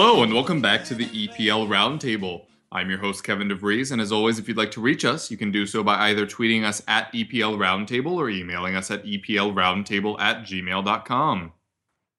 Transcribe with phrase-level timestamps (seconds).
[0.00, 2.44] Hello, and welcome back to the EPL Roundtable.
[2.70, 5.36] I'm your host, Kevin DeVries, and as always, if you'd like to reach us, you
[5.36, 10.20] can do so by either tweeting us at EPL Roundtable or emailing us at EPLRoundtable
[10.20, 11.52] at gmail.com.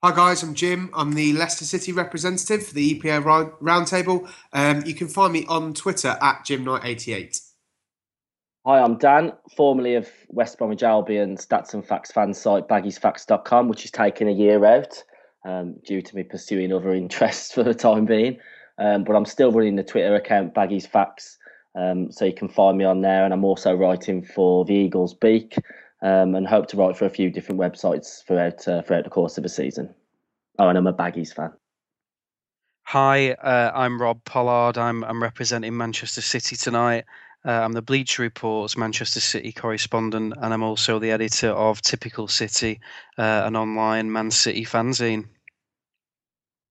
[0.03, 0.89] Hi guys, I'm Jim.
[0.93, 4.29] I'm the Leicester City representative for the EPA Round- Roundtable.
[4.51, 7.39] Um, you can find me on Twitter at JimKnight88.
[8.65, 13.85] Hi, I'm Dan, formerly of West Bromwich Albion stats and facts fan site baggiesfacts.com, which
[13.85, 15.01] is taking a year out
[15.45, 18.37] um, due to me pursuing other interests for the time being.
[18.77, 21.37] Um, but I'm still running the Twitter account Baggies Facts,
[21.75, 23.25] um, so you can find me on there.
[23.25, 25.57] And I'm also writing for the Eagles Beak
[26.01, 29.37] um, and hope to write for a few different websites throughout uh, throughout the course
[29.37, 29.93] of the season.
[30.57, 31.51] Oh, and I'm a Baggies fan.
[32.83, 34.77] Hi, uh, I'm Rob Pollard.
[34.77, 37.05] I'm I'm representing Manchester City tonight.
[37.45, 42.27] Uh, I'm the Bleacher Report's Manchester City correspondent, and I'm also the editor of Typical
[42.27, 42.81] City,
[43.17, 45.25] uh, an online Man City fanzine.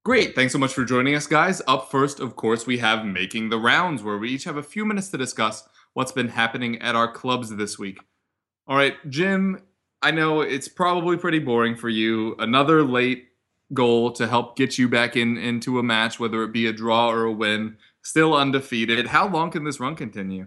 [0.05, 1.63] Great, thanks so much for joining us, guys.
[1.67, 4.85] Up first, of course, we have Making the Rounds, where we each have a few
[4.85, 7.99] minutes to discuss what's been happening at our clubs this week.
[8.67, 9.63] All right, Jim,
[10.03, 12.37] I know it's probably pretty boring for you.
[12.39, 13.29] Another late
[13.73, 17.11] goal to help get you back in into a match, whether it be a draw
[17.11, 17.79] or a win.
[18.03, 19.07] Still undefeated.
[19.09, 20.47] How long can this run continue?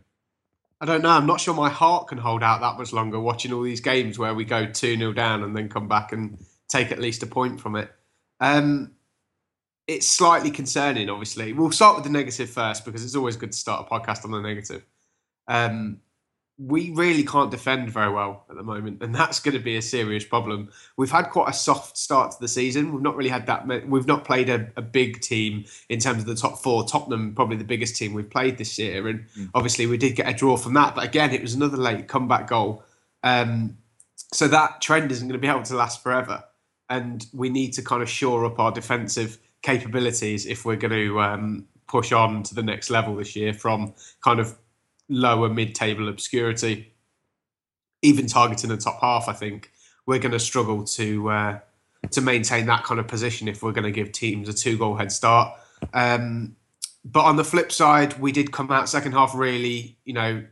[0.82, 1.10] I don't know.
[1.10, 4.18] I'm not sure my heart can hold out that much longer watching all these games
[4.18, 7.28] where we go 2 0 down and then come back and take at least a
[7.28, 7.92] point from it.
[8.40, 8.94] Um,
[9.86, 11.54] it's slightly concerning, obviously.
[11.54, 14.32] We'll start with the negative first because it's always good to start a podcast on
[14.32, 14.84] the negative.
[15.48, 16.00] Um,
[16.58, 19.82] we really can't defend very well at the moment, and that's going to be a
[19.82, 20.70] serious problem.
[20.98, 22.94] We've had quite a soft start to the season.
[22.94, 23.88] We've not really had that.
[23.88, 26.86] We've not played a, a big team in terms of the top four.
[26.86, 29.26] Tottenham probably the biggest team we've played this year, and
[29.56, 30.94] obviously we did get a draw from that.
[30.94, 32.84] But again, it was another late comeback goal.
[33.24, 33.78] Um,
[34.34, 36.44] so that trend isn't going to be able to last forever,
[36.90, 41.22] and we need to kind of shore up our defensive capabilities if we're going to
[41.22, 44.58] um, push on to the next level this year from kind of
[45.12, 46.94] lower mid-table obscurity,
[48.02, 49.28] even targeting the top half.
[49.28, 49.72] I think
[50.08, 51.60] we're going to struggle to uh,
[52.10, 55.12] to maintain that kind of position if we're going to give teams a two-goal head
[55.12, 55.54] start.
[55.94, 56.56] Um,
[57.06, 60.44] but on the flip side, we did come out second half really, you know,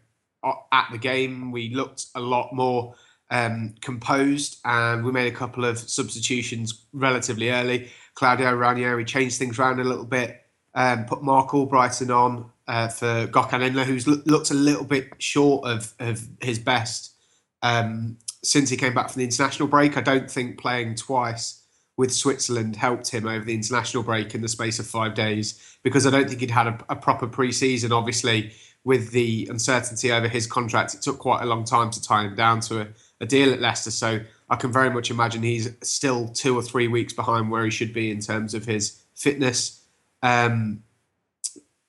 [0.71, 1.51] at the game.
[1.51, 2.95] We looked a lot more
[3.31, 7.89] um, composed, and we made a couple of substitutions relatively early.
[8.15, 10.41] Claudio Ranieri changed things around a little bit,
[10.75, 15.09] um, put Marc Albrighton on uh, for Gökhan Inler, who's loo- looked a little bit
[15.17, 17.15] short of, of his best
[17.63, 19.97] um, since he came back from the international break.
[19.97, 21.63] I don't think playing twice
[21.97, 26.05] with Switzerland helped him over the international break in the space of five days because
[26.05, 27.91] I don't think he'd had a, a proper pre-season.
[27.91, 28.53] Obviously,
[28.83, 32.35] with the uncertainty over his contract, it took quite a long time to tie him
[32.35, 32.87] down to a,
[33.19, 33.91] a deal at Leicester.
[33.91, 37.71] So I can very much imagine he's still two or three weeks behind where he
[37.71, 39.83] should be in terms of his fitness.
[40.21, 40.83] Um,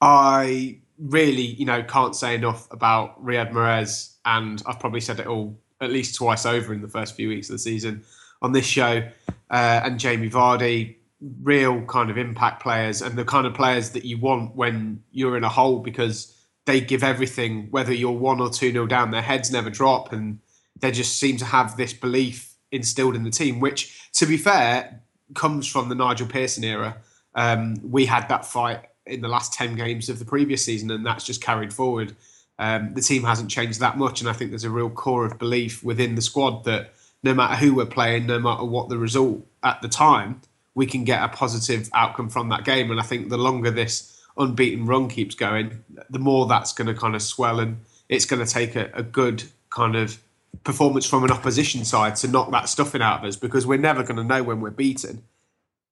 [0.00, 5.26] I really, you know, can't say enough about Riyad Mahrez, and I've probably said it
[5.26, 8.04] all at least twice over in the first few weeks of the season
[8.42, 9.02] on this show.
[9.50, 10.96] Uh, and Jamie Vardy,
[11.42, 15.36] real kind of impact players, and the kind of players that you want when you're
[15.36, 16.36] in a hole because
[16.66, 20.38] they give everything, whether you're one or two nil down, their heads never drop, and
[20.78, 25.02] they just seem to have this belief instilled in the team, which, to be fair,
[25.34, 26.96] comes from the Nigel Pearson era.
[27.34, 31.04] Um, we had that fight in the last 10 games of the previous season, and
[31.04, 32.14] that's just carried forward.
[32.58, 35.38] Um, the team hasn't changed that much, and I think there's a real core of
[35.38, 36.92] belief within the squad that
[37.22, 40.40] no matter who we're playing, no matter what the result at the time,
[40.74, 42.90] we can get a positive outcome from that game.
[42.90, 46.94] And I think the longer this unbeaten run keeps going, the more that's going to
[46.94, 47.78] kind of swell and
[48.08, 50.20] it's going to take a, a good kind of
[50.64, 54.02] performance from an opposition side to knock that stuffing out of us because we're never
[54.02, 55.22] going to know when we're beaten.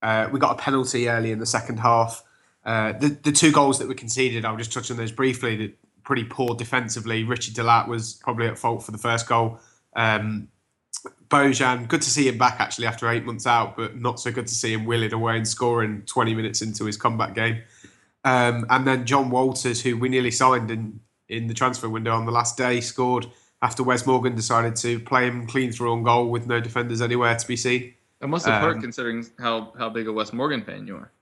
[0.03, 2.23] Uh, we got a penalty early in the second half.
[2.69, 5.57] Uh, the the two goals that were conceded, I'll just touch on those briefly.
[5.57, 5.75] The,
[6.05, 7.23] pretty poor defensively.
[7.23, 9.59] Ritchie De Laet was probably at fault for the first goal.
[9.95, 10.49] Um,
[11.29, 14.47] Bojan, good to see him back actually after eight months out, but not so good
[14.47, 17.63] to see him willing away and scoring 20 minutes into his comeback game.
[18.25, 22.25] Um, and then Jon Walters, who we nearly signed in, in the transfer window on
[22.25, 23.27] the last day, scored
[23.61, 27.37] after Wes Morgan decided to play him clean through on goal with no defenders anywhere
[27.37, 27.93] to be seen.
[28.23, 31.13] It must have Um, hurt considering how, how big a Wes Morgan fan you are.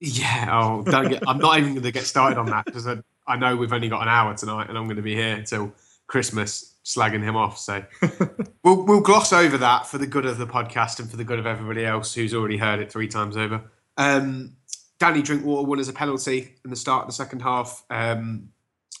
[0.00, 2.98] Yeah, oh, don't get, I'm not even going to get started on that because I,
[3.26, 5.72] I know we've only got an hour tonight and I'm going to be here until
[6.06, 7.58] Christmas slagging him off.
[7.58, 7.84] So
[8.62, 11.38] we'll, we'll gloss over that for the good of the podcast and for the good
[11.38, 13.62] of everybody else who's already heard it three times over.
[13.96, 14.56] Um,
[14.98, 17.84] Danny Drinkwater won as a penalty in the start of the second half.
[17.90, 18.50] Um,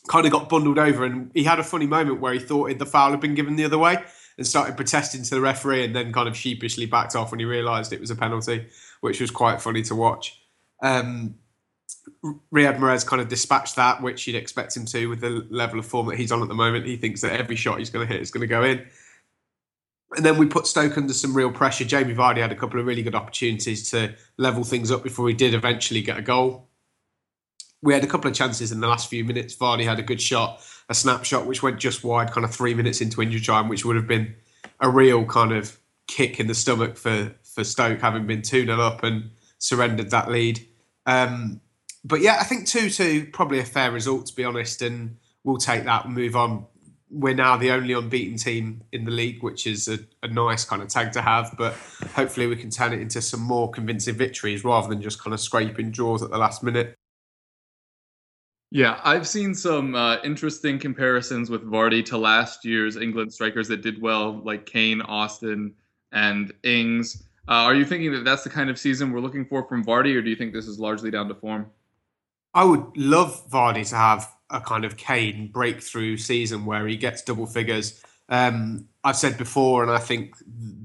[0.08, 2.86] kind of got bundled over and he had a funny moment where he thought the
[2.86, 4.02] foul had been given the other way
[4.38, 7.46] and started protesting to the referee and then kind of sheepishly backed off when he
[7.46, 8.66] realised it was a penalty,
[9.00, 10.40] which was quite funny to watch.
[10.82, 11.36] Um,
[12.52, 15.86] Riyad Mahrez kind of dispatched that, which you'd expect him to with the level of
[15.86, 16.86] form that he's on at the moment.
[16.86, 18.86] He thinks that every shot he's going to hit is going to go in.
[20.16, 21.84] And then we put Stoke under some real pressure.
[21.84, 25.34] Jamie Vardy had a couple of really good opportunities to level things up before he
[25.34, 26.68] did eventually get a goal.
[27.82, 29.54] We had a couple of chances in the last few minutes.
[29.54, 33.00] Vardy had a good shot, a snapshot which went just wide, kind of three minutes
[33.00, 34.34] into injury time, which would have been
[34.80, 38.78] a real kind of kick in the stomach for for Stoke, having been 2 0
[38.78, 40.66] up and surrendered that lead.
[41.06, 41.60] Um,
[42.04, 45.58] but yeah, I think 2 2, probably a fair result, to be honest, and we'll
[45.58, 46.66] take that and move on.
[47.10, 50.82] We're now the only unbeaten team in the league, which is a, a nice kind
[50.82, 51.74] of tag to have, but
[52.14, 55.40] hopefully we can turn it into some more convincing victories rather than just kind of
[55.40, 56.96] scraping draws at the last minute.
[58.72, 63.80] Yeah, I've seen some uh, interesting comparisons with Vardy to last year's England strikers that
[63.80, 65.72] did well, like Kane, Austin,
[66.12, 67.24] and Ings.
[67.48, 70.14] Uh, are you thinking that that's the kind of season we're looking for from Vardy,
[70.16, 71.70] or do you think this is largely down to form?
[72.54, 77.22] I would love Vardy to have a kind of Kane breakthrough season where he gets
[77.22, 78.02] double figures.
[78.28, 80.34] Um, I've said before, and I think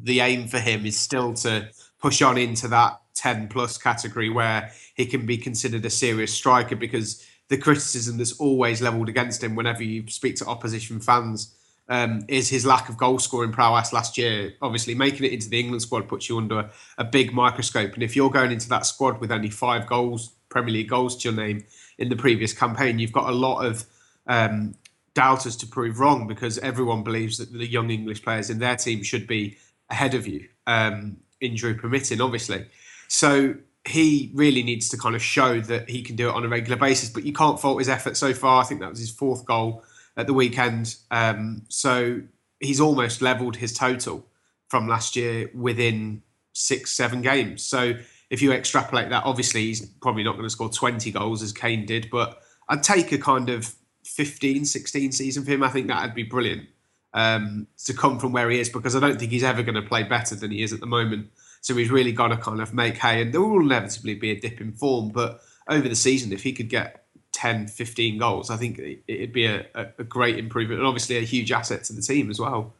[0.04, 1.70] the aim for him is still to
[2.00, 6.76] push on into that 10 plus category where he can be considered a serious striker
[6.76, 11.56] because the criticism that's always levelled against him whenever you speak to opposition fans
[11.92, 14.54] um, is his lack of goal scoring prowess last year.
[14.62, 17.94] Obviously, making it into the England squad puts you under a, a big microscope.
[17.94, 21.30] And if you're going into that squad with only five goals, Premier League goals to
[21.30, 21.66] your name
[21.98, 23.84] in the previous campaign, you've got a lot of
[24.26, 24.74] um,
[25.14, 29.04] doubters to prove wrong because everyone believes that the young English players in their team
[29.04, 29.58] should be
[29.90, 32.66] ahead of you, um, injury permitting, obviously.
[33.10, 33.56] So
[33.86, 36.78] he really needs to kind of show that he can do it on a regular
[36.78, 37.10] basis.
[37.10, 38.62] But you can't fault his effort so far.
[38.62, 39.84] I think that was his fourth goal
[40.22, 40.96] at the weekend.
[41.10, 42.22] Um, so
[42.60, 44.26] he's almost levelled his total
[44.70, 46.22] from last year within
[46.54, 47.64] six, seven games.
[47.64, 47.96] So
[48.30, 51.86] if you extrapolate that, obviously he's probably not going to score 20 goals as Kane
[51.86, 53.74] did, but I'd take a kind of
[54.06, 55.64] 15, 16 season for him.
[55.64, 56.70] I think that'd be brilliant
[57.14, 59.82] um, to come from where he is because I don't think he's ever going to
[59.82, 61.32] play better than he is at the moment.
[61.62, 64.40] So he's really got to kind of make hay, and there will inevitably be a
[64.40, 65.10] dip in form.
[65.10, 67.01] But over the season, if he could get
[67.42, 71.18] 10, 15 goals, I think it- it'd be a, a, a great improvement and obviously
[71.18, 72.74] a huge asset to the team as well.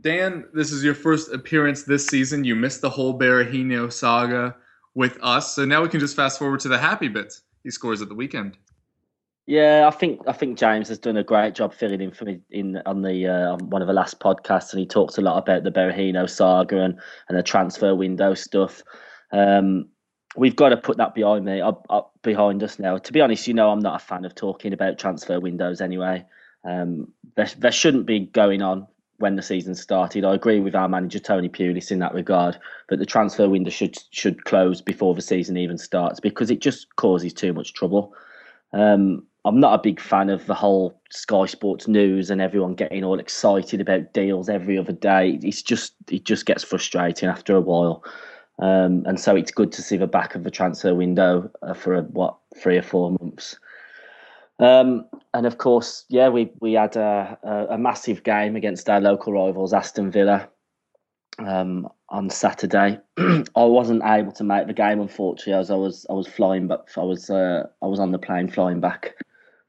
[0.00, 2.42] Dan, this is your first appearance this season.
[2.44, 4.56] You missed the whole Berahino saga
[4.94, 7.42] with us, so now we can just fast forward to the happy bits.
[7.62, 8.58] He scores at the weekend.
[9.46, 12.40] Yeah, I think I think James has done a great job filling in for me
[12.50, 15.62] in on the uh, one of the last podcasts, and he talked a lot about
[15.62, 16.98] the Berahino saga and,
[17.28, 18.82] and the transfer window stuff.
[19.32, 19.88] Um,
[20.36, 22.98] we've got to put that behind me, up, up behind us now.
[22.98, 26.24] To be honest, you know, I'm not a fan of talking about transfer windows anyway.
[26.64, 28.86] Um, there, there shouldn't be going on
[29.18, 30.24] when the season started.
[30.24, 33.96] I agree with our manager Tony Pulis in that regard, but the transfer window should
[34.10, 38.12] should close before the season even starts because it just causes too much trouble.
[38.72, 43.04] Um, I'm not a big fan of the whole Sky Sports news and everyone getting
[43.04, 45.38] all excited about deals every other day.
[45.42, 48.04] It's just it just gets frustrating after a while.
[48.58, 51.94] Um, and so it's good to see the back of the transfer window uh, for
[51.94, 53.58] a, what three or four months.
[54.58, 59.00] Um, and of course, yeah, we we had a, a, a massive game against our
[59.00, 60.48] local rivals, Aston Villa,
[61.38, 62.98] um, on Saturday.
[63.18, 66.88] I wasn't able to make the game, unfortunately, as I was I was flying, but
[66.96, 69.14] I was uh, I was on the plane flying back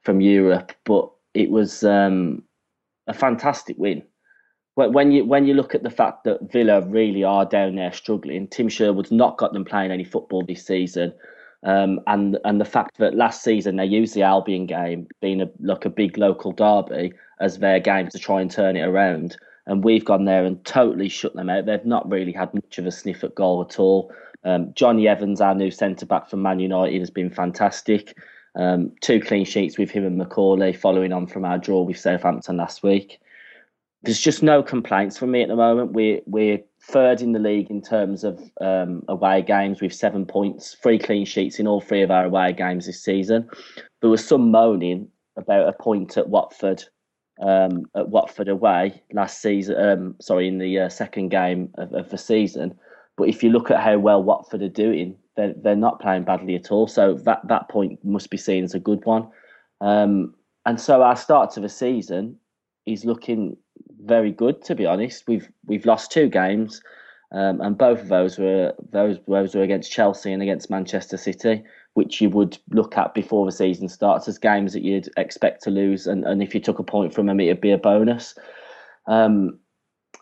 [0.03, 0.71] from Europe.
[0.85, 2.43] But it was um,
[3.07, 4.03] a fantastic win.
[4.77, 8.47] When you when you look at the fact that Villa really are down there struggling,
[8.47, 11.15] Tim Sherwood's not got them playing any football this season.
[11.63, 15.49] Um, and and the fact that last season they used the Albion game being a,
[15.59, 19.83] like a big local derby as their game to try and turn it around, and
[19.83, 21.65] we've gone there and totally shut them out.
[21.65, 24.13] They've not really had much of a sniff at goal at all.
[24.43, 28.15] Um, Jonny Evans, our new centre back from Man United, has been fantastic.
[28.53, 32.57] Um, two clean sheets with him and McAuley, following on from our draw with Southampton
[32.57, 33.19] last week.
[34.07, 35.91] There's just no complaints from me at the moment.
[35.91, 40.77] We're we're third in the league in terms of um, away games with seven points,
[40.81, 43.49] three clean sheets in all three of our away games this season.
[43.99, 46.85] There was some moaning about a point at Watford,
[47.41, 49.75] um, at Watford away last season.
[49.77, 52.79] Um, sorry, in the uh, second game of, of, the season.
[53.17, 56.55] But if you look at how well Watford are doing, they're, they're not playing badly
[56.55, 56.87] at all.
[56.87, 59.27] So that that point must be seen as a good one.
[59.81, 60.33] Um,
[60.65, 62.37] and so our start to the season
[62.85, 63.57] is looking
[64.07, 65.25] very good, to be honest.
[65.27, 66.81] We've we've lost two games,
[67.31, 71.63] um, and both of those were those those were against Chelsea and against Manchester City,
[71.93, 75.69] which you would look at before the season starts as games that you'd expect to
[75.69, 78.35] lose, and, and if you took a point from them, it'd be a bonus.
[79.07, 79.59] Um,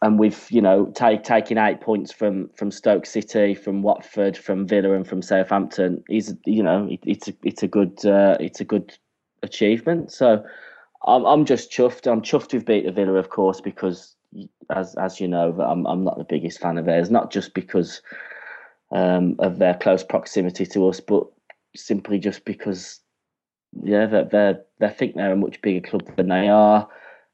[0.01, 4.67] and we've you know take, taking eight points from from Stoke City, from Watford, from
[4.67, 8.59] Villa, and from Southampton is you know it, it's a, it's a good uh, it's
[8.59, 8.97] a good
[9.43, 10.11] achievement.
[10.11, 10.43] So
[11.03, 12.11] I'm I'm just chuffed.
[12.11, 14.15] I'm chuffed we've beat the Villa, of course, because
[14.69, 17.11] as as you know, I'm I'm not the biggest fan of theirs.
[17.11, 18.01] Not just because
[18.91, 21.25] um, of their close proximity to us, but
[21.75, 22.99] simply just because
[23.83, 26.87] yeah, they they they think they're a much bigger club than they are.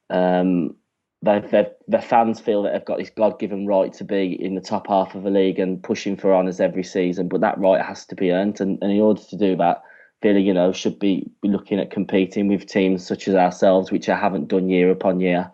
[0.09, 0.75] Um,
[1.21, 4.61] they the fans feel that they've got this God given right to be in the
[4.61, 8.05] top half of the league and pushing for honours every season, but that right has
[8.07, 8.59] to be earned.
[8.59, 9.83] And, and in order to do that,
[10.21, 14.07] Villa, you know, should be, be looking at competing with teams such as ourselves, which
[14.09, 15.51] I haven't done year upon year.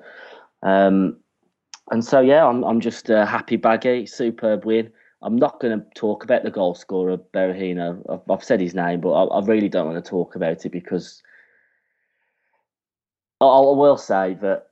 [0.64, 1.18] Um,
[1.92, 4.92] and so, yeah, I'm, I'm just a happy baggy, superb win.
[5.22, 8.04] I'm not going to talk about the goal scorer, Berahino.
[8.10, 10.72] I've, I've said his name, but I, I, really don't want to talk about it
[10.72, 11.24] because
[13.42, 14.68] I, I will say that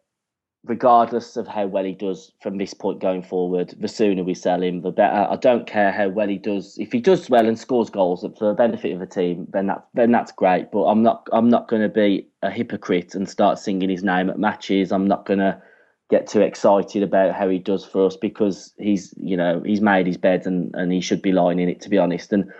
[0.66, 4.62] regardless of how well he does from this point going forward, the sooner we sell
[4.62, 5.28] him, the better.
[5.30, 6.78] I don't care how well he does.
[6.78, 9.86] If he does well and scores goals for the benefit of the team, then that
[9.94, 10.72] then that's great.
[10.72, 14.30] But I'm not I'm not going to be a hypocrite and start singing his name
[14.30, 14.92] at matches.
[14.92, 15.62] I'm not going to
[16.10, 20.08] get too excited about how he does for us because he's you know he's made
[20.08, 22.34] his bed and and he should be lying in it to be honest.
[22.34, 22.52] And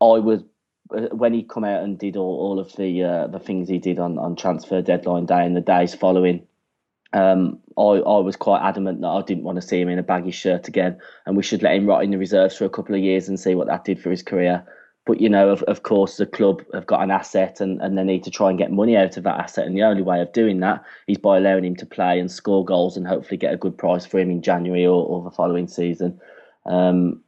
[0.00, 0.42] I was
[0.96, 3.78] uh, when he come out and did all, all of the uh, the things he
[3.78, 6.46] did on, on transfer deadline day and the days following
[7.12, 10.02] um, I, I was quite adamant that I didn't want to see him in a
[10.02, 12.94] baggy shirt again, and we should let him rot in the reserves for a couple
[12.94, 14.64] of years and see what that did for his career.
[15.06, 18.04] But you know, of, of course, the club have got an asset, and, and they
[18.04, 19.66] need to try and get money out of that asset.
[19.66, 22.64] And the only way of doing that is by allowing him to play and score
[22.64, 25.66] goals, and hopefully get a good price for him in January or, or the following
[25.66, 26.20] season.
[26.66, 27.22] Um,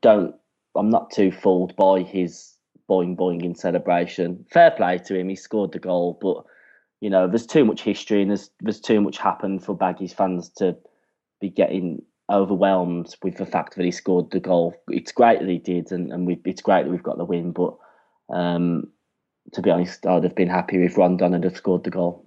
[0.00, 0.34] don't
[0.76, 2.54] I'm not too fooled by his
[2.88, 4.44] boing boing in celebration.
[4.50, 6.44] Fair play to him, he scored the goal, but
[7.04, 10.48] you know, there's too much history and there's there's too much happened for Baggies fans
[10.56, 10.74] to
[11.38, 12.00] be getting
[12.32, 14.74] overwhelmed with the fact that he scored the goal.
[14.88, 17.52] It's great that he did, and, and we, it's great that we've got the win.
[17.52, 17.76] But
[18.30, 18.88] um,
[19.52, 22.24] to be honest, I'd have been happy if Rondon had scored the goal.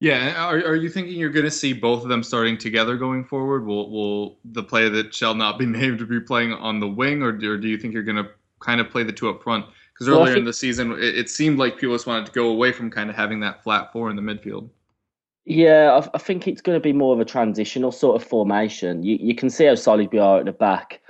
[0.00, 3.22] Yeah, are, are you thinking you're going to see both of them starting together going
[3.22, 3.66] forward?
[3.66, 7.34] Will will the player that shall not be named be playing on the wing, or
[7.34, 8.30] or do you think you're going to
[8.60, 9.66] kind of play the two up front?
[9.98, 12.50] Because earlier well, think, in the season, it, it, seemed like Pulis wanted to go
[12.50, 14.68] away from kind of having that flat four in the midfield.
[15.44, 19.02] Yeah, I, I think it's going to be more of a transitional sort of formation.
[19.02, 21.00] You you can see how solid we are at the back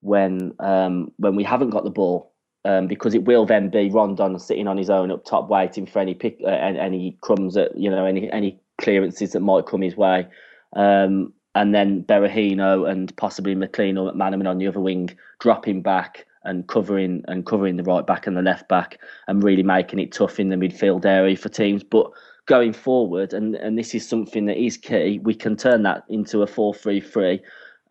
[0.00, 2.32] when um, when we haven't got the ball.
[2.64, 6.00] Um, because it will then be Rondon sitting on his own up top, waiting for
[6.00, 9.96] any pick, uh, any crumbs that you know, any any clearances that might come his
[9.96, 10.26] way,
[10.74, 16.26] um, and then Berahino and possibly McClean or McManaman on the other wing dropping back
[16.44, 20.12] and covering and covering the right back and the left back and really making it
[20.12, 21.82] tough in the midfield area for teams.
[21.82, 22.10] But
[22.46, 26.42] going forward, and, and this is something that is key, we can turn that into
[26.42, 27.40] a 4 3 3.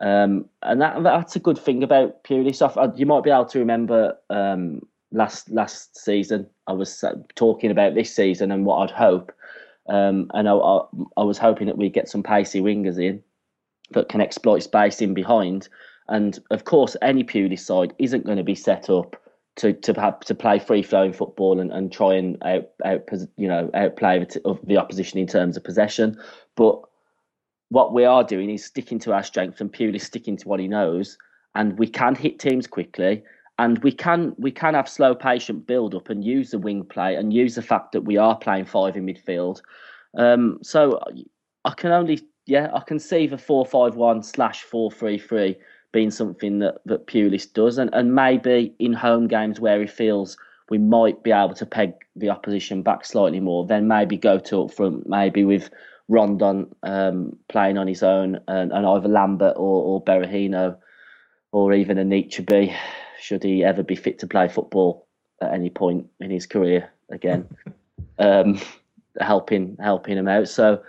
[0.00, 2.62] Um, and that that's a good thing about Pulis.
[2.62, 4.80] Uh, you might be able to remember um,
[5.12, 9.32] last last season, I was uh, talking about this season and what I'd hope.
[9.88, 10.80] Um, and I, I,
[11.16, 13.22] I was hoping that we'd get some pacey wingers in
[13.90, 15.68] that can exploit space in behind
[16.08, 19.16] and of course, any Pulis side isn't going to be set up
[19.56, 23.02] to to have to play free flowing football and, and try and out, out
[23.36, 26.16] you know outplay the, the opposition in terms of possession.
[26.56, 26.80] But
[27.70, 30.68] what we are doing is sticking to our strengths and purely sticking to what he
[30.68, 31.18] knows,
[31.54, 33.22] and we can hit teams quickly.
[33.60, 37.16] And we can we can have slow, patient build up and use the wing play
[37.16, 39.60] and use the fact that we are playing five in midfield.
[40.16, 41.00] Um, so
[41.64, 45.58] I can only yeah I can see the four five one slash four three three
[45.98, 50.36] been something that that Pulis does, and and maybe in home games where he feels
[50.70, 54.62] we might be able to peg the opposition back slightly more, then maybe go to
[54.62, 55.70] up front, maybe with
[56.08, 60.76] Rondon um, playing on his own, and, and either Lambert or, or Berahino,
[61.50, 62.72] or even a Anichebe,
[63.18, 65.08] should he ever be fit to play football
[65.42, 67.48] at any point in his career again,
[68.20, 68.60] um,
[69.20, 70.48] helping helping him out.
[70.48, 70.80] So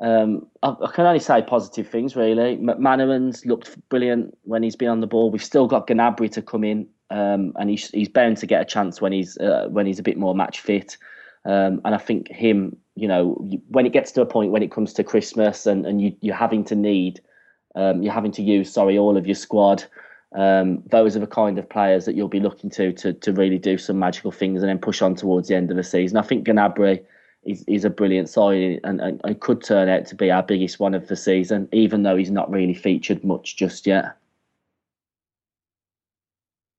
[0.00, 2.56] um, I, I, can only say positive things really.
[2.56, 5.30] McManaman's looked brilliant when he's been on the ball.
[5.30, 8.64] We've still got Gnabry to come in, um, and he's he's bound to get a
[8.64, 10.96] chance when he's uh, when he's a bit more match fit.
[11.44, 13.34] Um, and I think him, you know,
[13.68, 16.34] when it gets to a point when it comes to Christmas and, and you, you're
[16.34, 17.20] having to need,
[17.74, 19.84] um, you're having to use, sorry, all of your squad.
[20.34, 23.58] Um, those are the kind of players that you'll be looking to, to to really
[23.58, 26.16] do some magical things and then push on towards the end of the season.
[26.16, 27.04] I think Gnabry
[27.46, 30.80] is, is a brilliant signing and, and, and could turn out to be our biggest
[30.80, 34.16] one of the season, even though he's not really featured much just yet.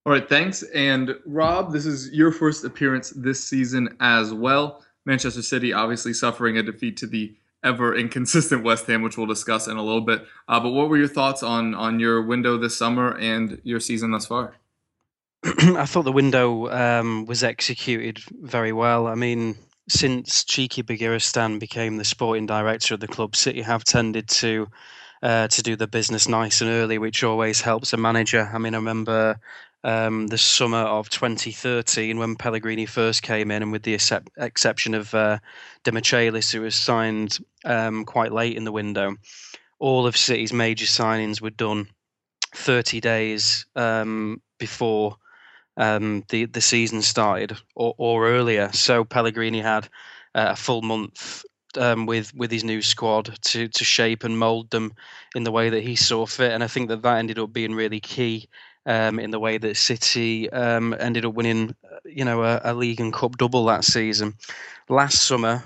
[0.06, 0.62] All right, thanks.
[0.64, 4.84] And Rob, this is your first appearance this season as well.
[5.06, 9.68] Manchester City obviously suffering a defeat to the ever inconsistent West Ham, which we'll discuss
[9.68, 10.26] in a little bit.
[10.48, 14.12] Uh, but what were your thoughts on on your window this summer and your season
[14.12, 14.56] thus far?
[15.44, 19.08] I thought the window um, was executed very well.
[19.08, 19.56] I mean,
[19.88, 24.68] since Txiki Begiristain became the sporting director of the club, City have tended to
[25.24, 28.50] uh, to do the business nice and early, which always helps a manager.
[28.54, 29.40] I mean, I remember
[29.84, 34.94] um, the summer of 2013 when Pellegrini first came in, and with the excep- exception
[34.94, 35.40] of uh,
[35.84, 39.16] Demichelis, who was signed um, quite late in the window,
[39.80, 41.88] all of City's major signings were done
[42.56, 45.18] 30 days um, before
[45.78, 48.72] um, the the season started or, or earlier.
[48.74, 49.86] So Pellegrini had
[50.34, 51.44] uh, a full month
[51.78, 54.94] um, with with his new squad to to shape and mould them
[55.36, 57.76] in the way that he saw fit, and I think that that ended up being
[57.76, 58.50] really key
[58.86, 63.00] um, in the way that City um, ended up winning, you know, a, a, league
[63.00, 64.36] and cup double that season.
[64.90, 65.64] Last summer,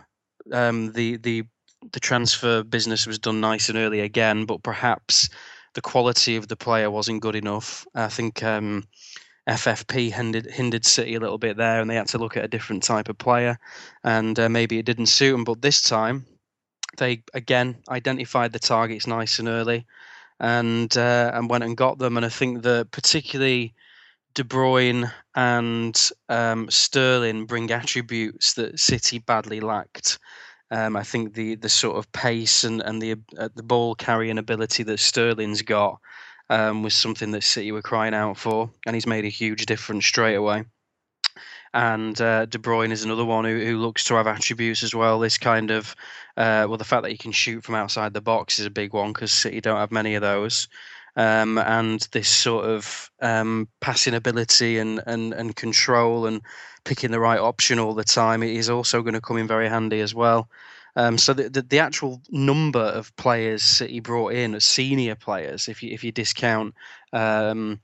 [0.51, 1.43] um, the the
[1.91, 5.29] the transfer business was done nice and early again, but perhaps
[5.75, 7.85] the quality of the player wasn't good enough.
[7.95, 8.85] I think um,
[9.49, 12.49] FFP hindered hindered City a little bit there, and they had to look at a
[12.49, 13.57] different type of player,
[14.03, 15.43] and uh, maybe it didn't suit them.
[15.43, 16.25] But this time,
[16.97, 19.85] they again identified the targets nice and early
[20.39, 22.15] and uh, and went and got them.
[22.17, 23.73] And I think that particularly
[24.35, 30.19] De Bruyne and um, Sterling bring attributes that City badly lacked.
[30.71, 34.37] Um, I think the the sort of pace and and the uh, the ball carrying
[34.37, 35.99] ability that Sterling's got
[36.49, 40.05] um, was something that City were crying out for, and he's made a huge difference
[40.05, 40.65] straight away
[41.73, 45.19] and uh, De Bruyne is another one who, who looks to have attributes as well.
[45.19, 45.95] This kind of,
[46.37, 48.93] uh, well, the fact that he can shoot from outside the box is a big
[48.93, 50.67] one because City don't have many of those.
[51.15, 56.41] Um, and this sort of um, passing ability and, and, and control and
[56.85, 59.99] picking the right option all the time is also going to come in very handy
[59.99, 60.49] as well.
[60.95, 65.67] Um, so the, the, the actual number of players City brought in, as senior players,
[65.67, 66.73] if you if you discount
[67.13, 67.79] um,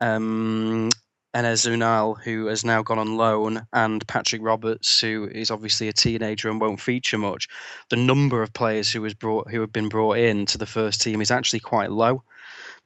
[0.00, 0.90] um,
[1.34, 5.92] Enes Unal, who has now gone on loan, and Patrick Roberts, who is obviously a
[5.92, 7.48] teenager and won't feature much,
[7.88, 11.00] the number of players who was brought who have been brought in to the first
[11.00, 12.22] team is actually quite low.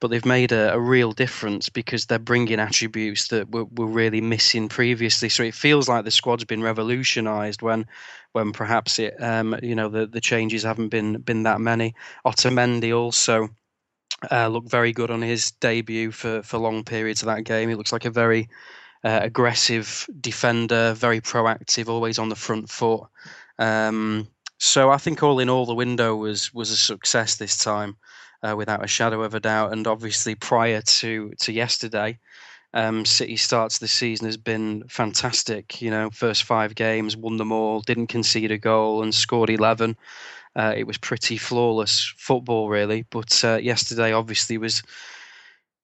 [0.05, 4.21] But they've made a, a real difference because they're bringing attributes that were, were really
[4.21, 5.31] missing previously.
[5.31, 7.87] So it feels like the squad's been revolutionised when,
[8.33, 11.95] when perhaps it, um, you know, the, the changes haven't been been that many.
[12.27, 13.49] Otamendi also
[14.31, 17.71] uh, looked very good on his debut for, for long periods of that game.
[17.71, 18.51] He looks like a very
[19.05, 23.05] uh, aggressive defender, very proactive, always on the front foot.
[23.59, 27.97] Um, so I think all in all, the window was was a success this time,
[28.45, 29.73] uh, without a shadow of a doubt.
[29.73, 32.19] And obviously, prior to to yesterday,
[32.75, 35.81] um, City starts the season has been fantastic.
[35.81, 39.97] You know, first five games, won them all, didn't concede a goal, and scored eleven.
[40.57, 43.05] Uh, it was pretty flawless football, really.
[43.11, 44.83] But uh, yesterday, obviously, was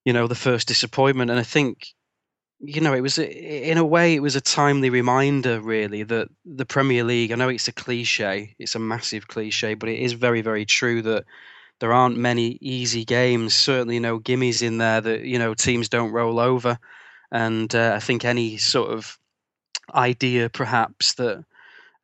[0.05, 1.89] you know the first disappointment, and I think
[2.59, 6.67] you know it was in a way it was a timely reminder, really, that the
[6.67, 7.33] Premier League.
[7.33, 11.03] I know it's a cliche, it's a massive cliche, but it is very, very true
[11.03, 11.25] that
[11.81, 13.55] there aren't many easy games.
[13.55, 16.79] Certainly, no gimmies in there that you know teams don't roll over,
[17.33, 19.19] and uh, I think any sort of
[19.95, 21.45] idea, perhaps that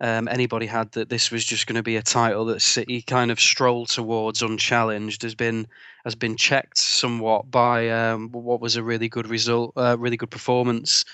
[0.00, 3.30] um, anybody had that this was just going to be a title that City kind
[3.30, 5.66] of strolled towards unchallenged has been
[6.04, 10.30] has been checked somewhat by um, what was a really good result, uh, really good
[10.30, 11.04] performance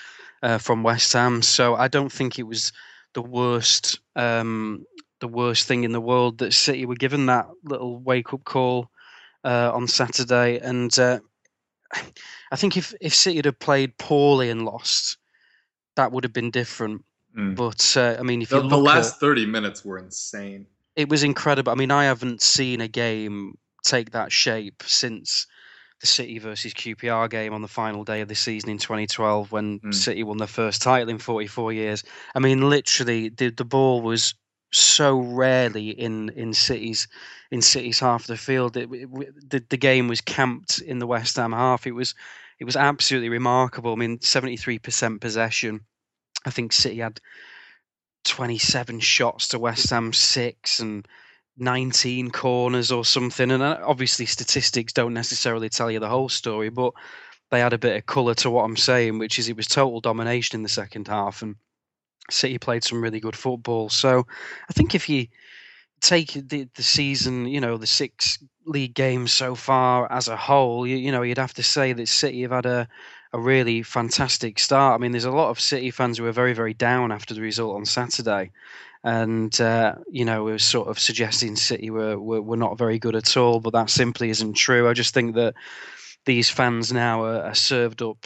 [0.43, 1.41] uh, from West Ham.
[1.41, 2.71] So I don't think it was
[3.13, 4.85] the worst um,
[5.23, 8.91] the worst thing in the world that City were given that little wake up call
[9.45, 11.19] uh, on Saturday, and uh,
[12.51, 15.17] I think if if City had played poorly and lost,
[15.95, 17.05] that would have been different.
[17.37, 17.55] Mm.
[17.55, 20.67] But uh, I mean, if The, you the last at, 30 minutes were insane.
[20.97, 21.71] it was incredible.
[21.71, 25.47] I mean, I haven't seen a game take that shape since
[26.01, 29.79] the City versus QPR game on the final day of the season in 2012 when
[29.79, 29.93] Mm.
[29.93, 32.03] City won their first title in 44 years.
[32.35, 34.35] I mean, literally, the the ball was
[34.73, 37.07] so rarely in in City's
[37.51, 38.77] in cities half of the field.
[38.77, 41.87] It, it- the the game was camped in the West Ham half.
[41.87, 42.15] It was
[42.59, 43.93] it was absolutely remarkable.
[43.93, 45.81] I mean, 73% possession.
[46.45, 47.19] I think City had
[48.25, 51.07] 27 shots to West Ham six and
[51.57, 53.51] 19 corners or something.
[53.51, 56.93] And uh, obviously, statistics don't necessarily tell you the whole story, but
[57.51, 59.99] they had a bit of colour to what I'm saying, which is it was total
[60.01, 61.55] domination in the second half, and
[62.29, 63.89] City played some really good football.
[63.89, 64.25] So
[64.69, 65.27] I think if you
[66.01, 70.85] take the, the season, you know, the six league games so far as a whole,
[70.87, 72.87] you, you know, you'd have to say that City have had a,
[73.33, 74.99] a really fantastic start.
[74.99, 77.41] I mean, there's a lot of City fans who are very, very down after the
[77.41, 78.51] result on Saturday.
[79.03, 82.99] And, uh, you know, we were sort of suggesting City were, were, were not very
[82.99, 84.87] good at all, but that simply isn't true.
[84.87, 85.55] I just think that
[86.25, 88.25] these fans now are, are served up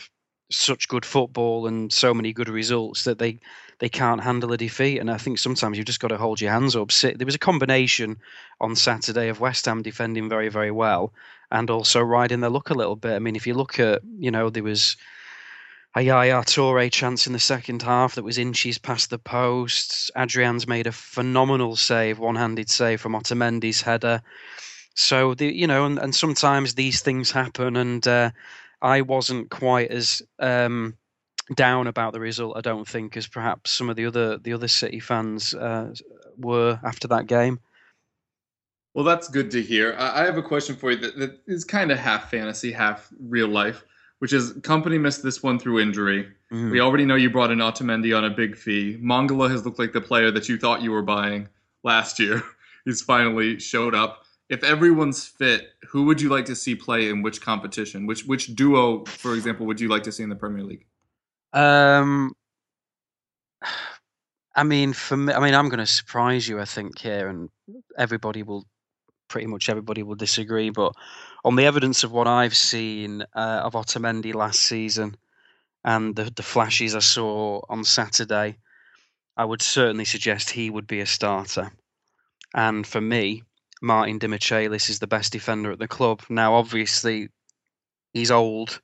[0.49, 3.39] such good football and so many good results that they
[3.79, 4.97] they can't handle a defeat.
[4.97, 6.91] And I think sometimes you've just got to hold your hands up.
[6.91, 8.17] There was a combination
[8.59, 11.13] on Saturday of West Ham defending very, very well
[11.51, 13.13] and also riding their luck a little bit.
[13.13, 14.97] I mean, if you look at, you know, there was
[15.95, 20.11] a Yaya Toure chance in the second half that was inches past the post.
[20.17, 24.21] Adrian's made a phenomenal save, one-handed save from Otamendi's header.
[24.95, 28.31] So the you know, and, and sometimes these things happen, and uh,
[28.81, 30.95] I wasn't quite as um,
[31.55, 32.57] down about the result.
[32.57, 35.93] I don't think as perhaps some of the other the other City fans uh,
[36.37, 37.59] were after that game.
[38.93, 39.95] Well, that's good to hear.
[39.99, 43.47] I, have a question for you that, that is kind of half fantasy, half real
[43.47, 43.85] life,
[44.17, 46.27] which is Kompany missed this one through injury.
[46.51, 46.71] Mm.
[46.71, 48.97] We already know you brought in Otamendi on a big fee.
[48.99, 51.47] Mangala has looked like the player that you thought you were buying
[51.83, 52.41] last year.
[52.85, 54.23] He's finally showed up.
[54.49, 58.05] If everyone's fit, who would you like to see play in which competition?
[58.05, 60.85] Which which duo, for example, would you like to see in the Premier League?
[61.53, 62.33] Um,
[64.55, 67.49] I mean, for me, I mean, I'm going to surprise you, I think, here, and
[67.97, 68.65] everybody will,
[69.27, 70.69] pretty much everybody will disagree.
[70.69, 70.93] But
[71.43, 75.15] on the evidence of what I've seen uh, of Otamendi last season
[75.83, 78.57] and the, the flashes I saw on Saturday,
[79.35, 81.71] I would certainly suggest he would be a starter.
[82.55, 83.43] And for me,
[83.81, 86.23] Martin Demichelis is the best defender at the club.
[86.29, 87.29] Now, obviously,
[88.13, 88.81] he's old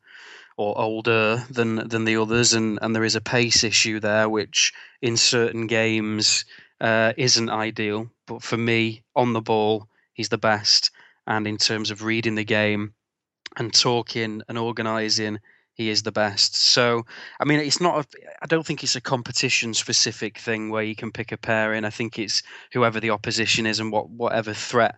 [0.58, 4.72] or older than than the others, and, and there is a pace issue there, which
[5.02, 6.46] in certain games
[6.80, 8.10] uh, isn't ideal.
[8.28, 10.92] But for me, on the ball, he's the best,
[11.26, 12.94] and in terms of reading the game
[13.58, 15.40] and talking and organising,
[15.74, 16.56] he is the best.
[16.56, 17.06] So,
[17.40, 18.06] I mean, it's not.
[18.06, 21.74] A, I don't think it's a competition specific thing where you can pick a pair
[21.74, 21.86] in.
[21.86, 24.98] I think it's whoever the opposition is and what whatever threat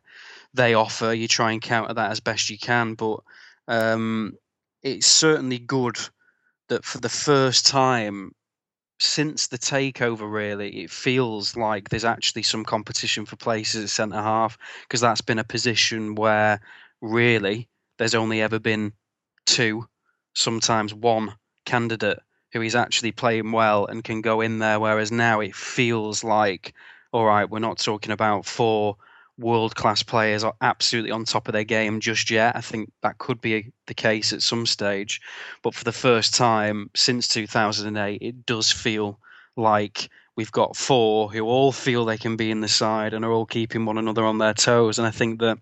[0.53, 2.93] they offer, you try and counter that as best you can.
[2.95, 3.19] But
[3.67, 4.37] um,
[4.83, 5.97] it's certainly good
[6.67, 8.33] that for the first time
[8.99, 14.21] since the takeover, really, it feels like there's actually some competition for places at centre
[14.21, 16.61] half because that's been a position where
[17.01, 18.93] really there's only ever been
[19.45, 19.85] two,
[20.35, 21.33] sometimes one
[21.65, 22.19] candidate
[22.53, 24.79] who is actually playing well and can go in there.
[24.79, 26.73] Whereas now it feels like,
[27.11, 28.97] all right, we're not talking about four
[29.37, 32.55] world class players are absolutely on top of their game just yet.
[32.55, 35.19] I think that could be the case at some stage.
[35.61, 39.19] But for the first time since 2008, it does feel
[39.57, 43.31] like we've got four who all feel they can be in the side and are
[43.31, 44.97] all keeping one another on their toes.
[44.97, 45.57] And I think that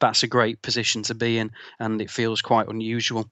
[0.00, 3.30] that's a great position to be in, and it feels quite unusual.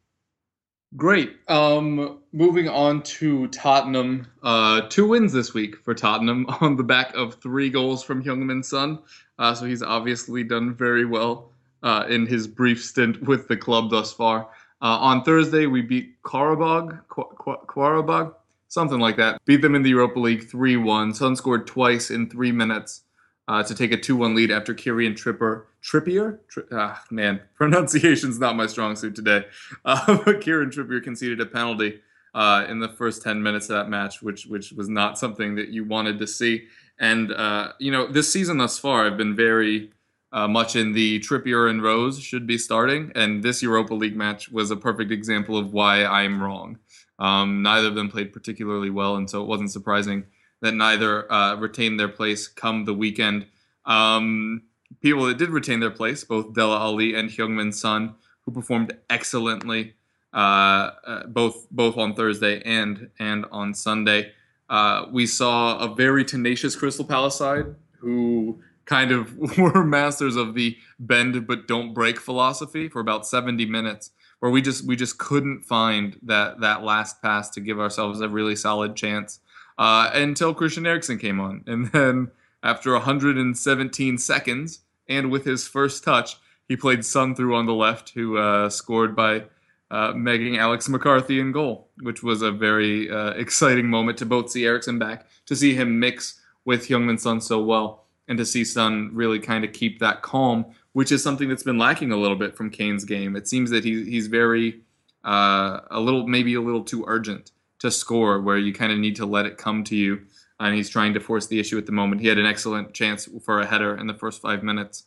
[0.96, 1.36] Great.
[1.48, 4.26] Um, moving on to Tottenham.
[4.42, 8.62] Uh, two wins this week for Tottenham on the back of three goals from Heung-min
[8.62, 9.00] Son.
[9.38, 13.90] Uh, so he's obviously done very well uh, in his brief stint with the club
[13.90, 14.48] thus far.
[14.80, 18.32] Uh, on Thursday, we beat Qu- Qu-
[18.68, 19.44] something like that.
[19.44, 21.14] Beat them in the Europa League 3-1.
[21.14, 23.02] Son scored twice in three minutes
[23.48, 26.38] uh, to take a 2-1 lead after Kieran Tripper, Trippier?
[26.48, 29.44] Tri- ah, man, pronunciation's not my strong suit today.
[29.84, 32.00] Uh, but Kieran Trippier conceded a penalty
[32.34, 35.68] uh, in the first 10 minutes of that match, which which was not something that
[35.68, 36.66] you wanted to see.
[37.00, 39.92] And, uh, you know, this season thus far, I've been very
[40.32, 43.12] uh, much in the Trippier and Rose should be starting.
[43.14, 46.78] And this Europa League match was a perfect example of why I'm wrong.
[47.18, 50.24] Um, neither of them played particularly well, and so it wasn't surprising
[50.60, 53.46] that neither uh, retained their place come the weekend.
[53.86, 54.62] Um,
[55.00, 59.94] people that did retain their place, both Dele Alli and Heung-min Son, who performed excellently.
[60.32, 64.32] uh, uh, both both on Thursday and and on Sunday.
[64.68, 70.54] Uh, we saw a very tenacious Crystal Palace side who kind of were masters of
[70.54, 75.18] the bend but don't break philosophy for about 70 minutes where we just we just
[75.18, 79.40] couldn't find that that last pass to give ourselves a really solid chance
[79.78, 82.30] uh, until Christian Eriksen came on and then
[82.62, 86.36] after 117 seconds and with his first touch
[86.68, 89.44] he played Son through on the left who uh, scored by
[89.90, 94.50] uh, megging Alex McCarthy in goal, which was a very uh, exciting moment to both
[94.50, 98.64] see Eriksen back, to see him mix with Heung-min Son so well, and to see
[98.64, 102.36] Son really kind of keep that calm, which is something that's been lacking a little
[102.36, 103.34] bit from Kane's game.
[103.34, 104.82] It seems that he, he's very,
[105.24, 109.16] uh, a little, maybe a little too urgent to score, where you kind of need
[109.16, 110.20] to let it come to you.
[110.60, 112.20] And he's trying to force the issue at the moment.
[112.20, 115.04] He had an excellent chance for a header in the first five minutes,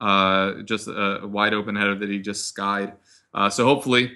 [0.00, 2.94] uh, just a, wide open header that he just skied.
[3.34, 4.12] Uh, so hopefully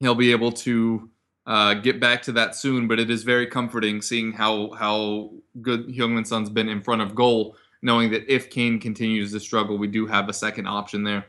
[0.00, 1.10] he'll be able to
[1.46, 2.88] uh, get back to that soon.
[2.88, 7.14] But it is very comforting seeing how how good Heung-min Son's been in front of
[7.14, 11.26] goal, knowing that if Kane continues to struggle, we do have a second option there.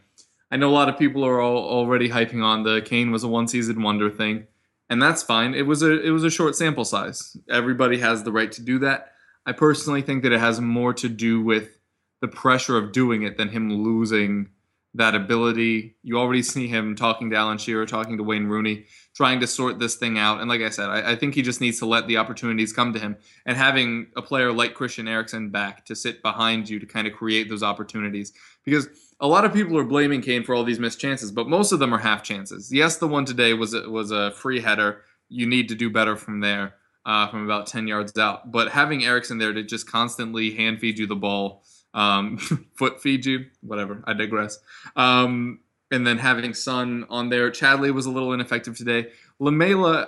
[0.51, 3.27] I know a lot of people are all already hyping on the Kane was a
[3.27, 4.47] one season wonder thing,
[4.89, 5.53] and that's fine.
[5.53, 7.37] It was a it was a short sample size.
[7.49, 9.11] Everybody has the right to do that.
[9.45, 11.79] I personally think that it has more to do with
[12.21, 14.49] the pressure of doing it than him losing
[14.95, 15.95] that ability.
[16.03, 19.79] You already see him talking to Alan Shearer, talking to Wayne Rooney, trying to sort
[19.79, 20.41] this thing out.
[20.41, 22.93] And like I said, I, I, think he just needs to let the opportunities come
[22.93, 23.15] to him.
[23.45, 27.13] And having a player like Christian Eriksen back to sit behind you to kind of
[27.13, 28.33] create those opportunities.
[28.65, 28.87] Because
[29.19, 31.79] a lot of people are blaming Kane for all these missed chances, but most of
[31.79, 32.71] them are half chances.
[32.71, 35.01] Yes, the one today was a, was a free header.
[35.27, 38.51] You need to do better from there, uh, from about 10 yards out.
[38.51, 42.37] But having Eriksen there to just constantly hand feed you the ball um,
[42.75, 44.03] foot feed you, whatever.
[44.05, 44.59] I digress.
[44.95, 45.59] Um,
[45.91, 47.49] and then having Son on there.
[47.51, 49.07] Chadli was a little ineffective today.
[49.39, 50.07] Lamela,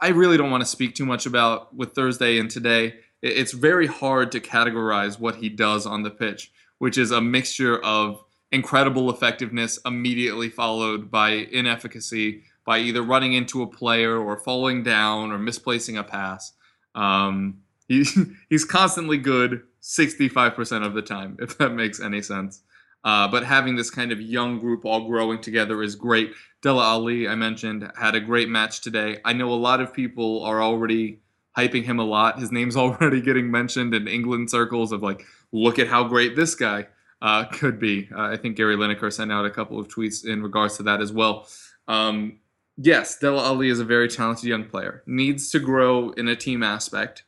[0.00, 2.96] I really don't want to speak too much about with Thursday and today.
[3.22, 7.78] It's very hard to categorize what he does on the pitch, which is a mixture
[7.84, 14.82] of incredible effectiveness immediately followed by inefficacy by either running into a player or falling
[14.82, 16.52] down or misplacing a pass.
[16.94, 18.04] Um, he,
[18.48, 22.62] he's constantly good 65% of the time, if that makes any sense.
[23.02, 26.32] Uh, but having this kind of young group all growing together is great.
[26.60, 29.18] Dele Alli, I mentioned, had a great match today.
[29.24, 31.20] I know a lot of people are already
[31.56, 32.38] hyping him a lot.
[32.38, 36.54] His name's already getting mentioned in England circles of like, look at how great this
[36.54, 36.86] guy
[37.22, 38.08] uh, could be.
[38.14, 41.00] Uh, I think Gary Lineker sent out a couple of tweets in regards to that
[41.00, 41.46] as well.
[41.88, 42.38] Um,
[42.76, 45.02] yes, Dele Alli is a very talented young player.
[45.06, 47.24] Needs to grow in a team aspect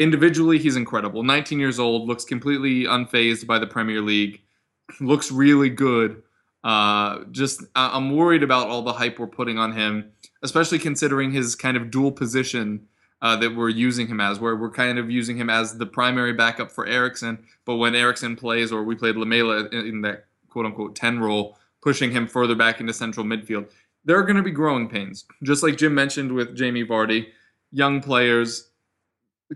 [0.00, 1.22] individually, he's incredible.
[1.22, 4.40] 19 years old, looks completely unfazed by the Premier League,
[5.00, 6.22] looks really good.
[6.64, 10.10] Uh, just I'm worried about all the hype we're putting on him,
[10.42, 12.86] especially considering his kind of dual position
[13.22, 16.32] uh, that we're using him as, where we're kind of using him as the primary
[16.32, 17.44] backup for Eriksen.
[17.64, 21.58] But when Eriksen plays, or we played Lamela in, in that quote unquote 10 role,
[21.82, 23.70] pushing him further back into central midfield,
[24.04, 25.24] there are going to be growing pains.
[25.42, 27.26] Just like Jim mentioned with Jamie Vardy,
[27.70, 28.70] young players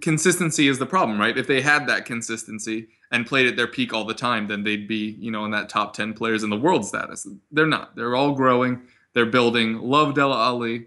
[0.01, 1.39] consistency is the problem, right?
[1.39, 4.89] If they had that consistency and played at their peak all the time, then they'd
[4.89, 7.27] be, you know, in that top 10 players in the world status.
[7.53, 7.95] They're not.
[7.95, 9.79] They're all growing, they're building.
[9.79, 10.87] Love Dele Alli.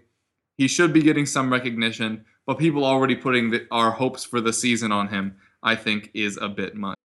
[0.56, 4.54] He should be getting some recognition, but people already putting the, our hopes for the
[4.54, 6.96] season on him, I think, is a bit much.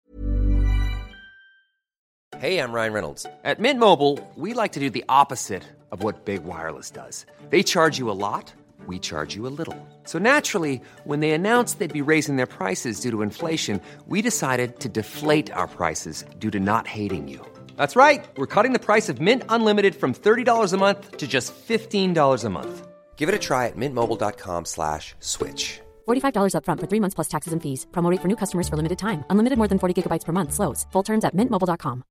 [2.38, 3.26] Hey, I'm Ryan Reynolds.
[3.44, 7.26] At Mint Mobile, we like to do the opposite of what Big Wireless does.
[7.50, 8.54] They charge you a lot
[8.88, 9.78] we charge you a little.
[10.04, 14.80] So naturally, when they announced they'd be raising their prices due to inflation, we decided
[14.80, 17.46] to deflate our prices due to not hating you.
[17.78, 18.26] That's right.
[18.38, 22.50] We're cutting the price of Mint Unlimited from $30 a month to just $15 a
[22.50, 22.88] month.
[23.16, 25.80] Give it a try at mintmobile.com slash switch.
[26.10, 27.88] $45 upfront for three months plus taxes and fees.
[27.94, 29.24] Promote for new customers for limited time.
[29.30, 30.52] Unlimited more than 40 gigabytes per month.
[30.52, 30.86] Slows.
[30.92, 32.04] Full terms at mintmobile.com.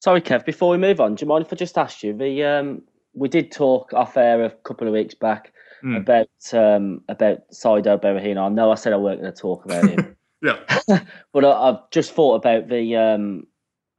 [0.00, 2.42] Sorry, Kev, before we move on, do you mind if I just ask you the
[2.44, 5.52] um, we did talk off air a couple of weeks back
[5.84, 5.96] mm.
[5.96, 8.46] about um, about Saido Berahino.
[8.46, 10.16] I know I said I weren't going to talk about him.
[10.42, 10.58] yeah,
[11.32, 12.96] but I, have just thought about the.
[12.96, 13.46] Um,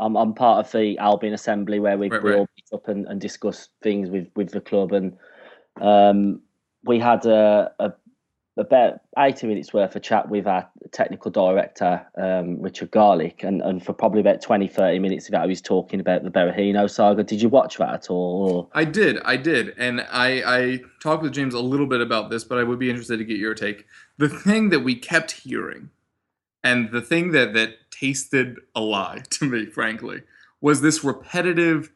[0.02, 2.40] I'm, I'm part of the Albion Assembly where we, right, we right.
[2.40, 5.18] all meet up and, and discuss things with, with the club, and
[5.80, 6.42] um,
[6.84, 7.94] we had a, a
[8.58, 13.84] about 80 minutes worth of chat with our technical director, um, Richard Garlick, and, and
[13.84, 17.24] for probably about 20, 30 minutes of it, I was talking about the Berahino saga.
[17.24, 18.52] Did you watch that at all?
[18.52, 18.68] Or?
[18.74, 19.74] I did, I did.
[19.78, 22.90] And I, I talked with James a little bit about this, but I would be
[22.90, 23.86] interested to get your take.
[24.18, 25.90] The thing that we kept hearing,
[26.63, 30.21] and the thing that, that tasted a lie to me, frankly,
[30.62, 31.91] was this repetitive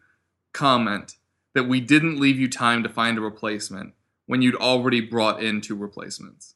[0.54, 1.15] comment
[1.54, 3.93] that we didn't leave you time to find a replacement
[4.25, 6.56] when you'd already brought in two replacements.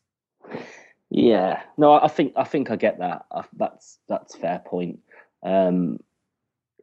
[1.11, 3.25] Yeah, no, I think I think I get that.
[3.57, 4.99] That's that's fair point.
[5.41, 5.99] Um,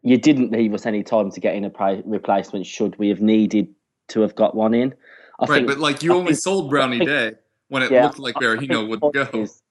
[0.03, 2.67] you didn't leave us any time to get in a pri- replacement.
[2.67, 3.69] Should we have needed
[4.09, 4.95] to have got one in?
[5.39, 7.33] I right, think, but like you I only think- sold Brownie think- Day
[7.69, 9.29] when it yeah, looked like I- I think Berahino the would go.
[9.43, 9.63] is-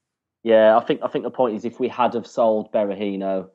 [0.45, 3.47] yeah, I think I think the point is if we had have sold Berahino,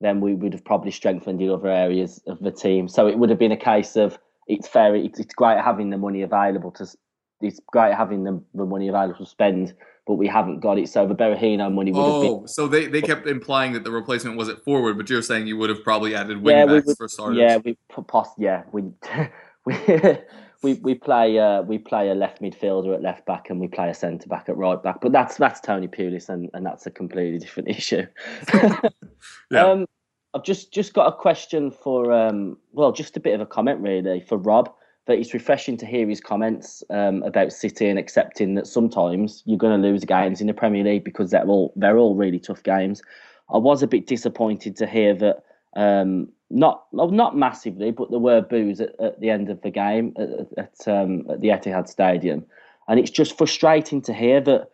[0.00, 2.86] then we would have probably strengthened the other areas of the team.
[2.86, 4.94] So it would have been a case of it's fair.
[4.94, 6.86] It's, it's great having the money available to.
[7.40, 9.74] It's great having the, the money available to spend,
[10.06, 10.88] but we haven't got it.
[10.88, 12.30] So the Berahino money would have been.
[12.30, 15.56] Oh, so they, they kept implying that the replacement wasn't forward, but you're saying you
[15.56, 17.38] would have probably added Yeah, we wingbacks would- for starters.
[17.38, 17.76] Yeah, we
[18.38, 18.82] yeah we
[19.64, 19.74] we
[20.62, 23.88] we we play uh, we play a left midfielder at left back and we play
[23.90, 25.00] a centre back at right back.
[25.00, 28.06] But that's that's Tony Pulis and, and that's a completely different issue.
[29.50, 29.64] Yeah.
[29.64, 29.86] Um,
[30.34, 33.80] I've just just got a question for um, well, just a bit of a comment
[33.80, 34.72] really for Rob.
[35.06, 39.56] That it's refreshing to hear his comments um, about City and accepting that sometimes you're
[39.56, 42.62] going to lose games in the Premier League because they're all they're all really tough
[42.64, 43.02] games.
[43.52, 45.44] I was a bit disappointed to hear that
[45.76, 50.14] um, not not massively, but there were boos at, at the end of the game
[50.16, 52.44] at, at, um, at the Etihad Stadium,
[52.88, 54.68] and it's just frustrating to hear that.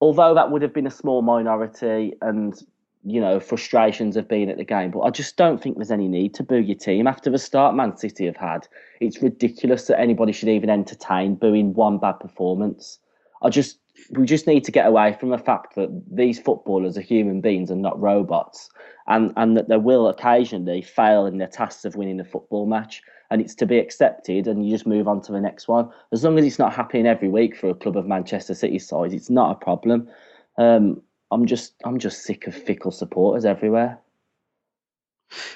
[0.00, 2.54] Although that would have been a small minority, and
[3.02, 6.08] you know frustrations of being at the game, but I just don't think there's any
[6.08, 8.68] need to boo your team after the start Man City have had.
[9.00, 12.98] It's ridiculous that anybody should even entertain booing one bad performance.
[13.42, 13.78] I just
[14.10, 17.70] we just need to get away from the fact that these footballers are human beings
[17.70, 18.68] and not robots,
[19.06, 23.02] and and that they will occasionally fail in their tasks of winning a football match,
[23.30, 25.90] and it's to be accepted, and you just move on to the next one.
[26.12, 29.12] As long as it's not happening every week for a club of Manchester City size,
[29.12, 30.08] it's not a problem.
[30.58, 33.98] Um, I'm just I'm just sick of fickle supporters everywhere.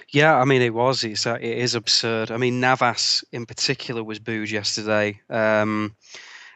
[0.09, 1.05] Yeah, I mean it was.
[1.05, 2.31] It's uh, it is absurd.
[2.31, 5.20] I mean Navas in particular was booed yesterday.
[5.31, 5.94] Um,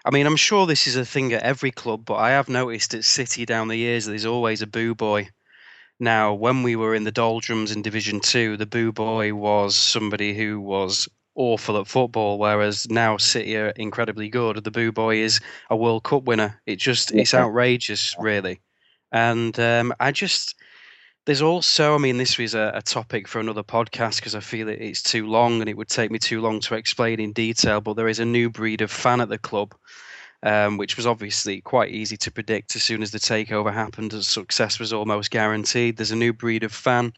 [0.04, 2.94] I mean I'm sure this is a thing at every club, but I have noticed
[2.94, 5.28] at City down the years there's always a boo boy.
[6.00, 10.34] Now, when we were in the doldrums in Division Two, the boo boy was somebody
[10.34, 14.62] who was awful at football, whereas now City are incredibly good.
[14.62, 15.40] The boo boy is
[15.70, 16.60] a World Cup winner.
[16.66, 18.60] It just it's outrageous, really.
[19.12, 20.56] And um, I just
[21.26, 24.68] there's also, I mean, this was a, a topic for another podcast because I feel
[24.68, 27.80] it, it's too long and it would take me too long to explain in detail.
[27.80, 29.74] But there is a new breed of fan at the club,
[30.42, 34.12] um, which was obviously quite easy to predict as soon as the takeover happened.
[34.12, 35.96] and Success was almost guaranteed.
[35.96, 37.14] There's a new breed of fan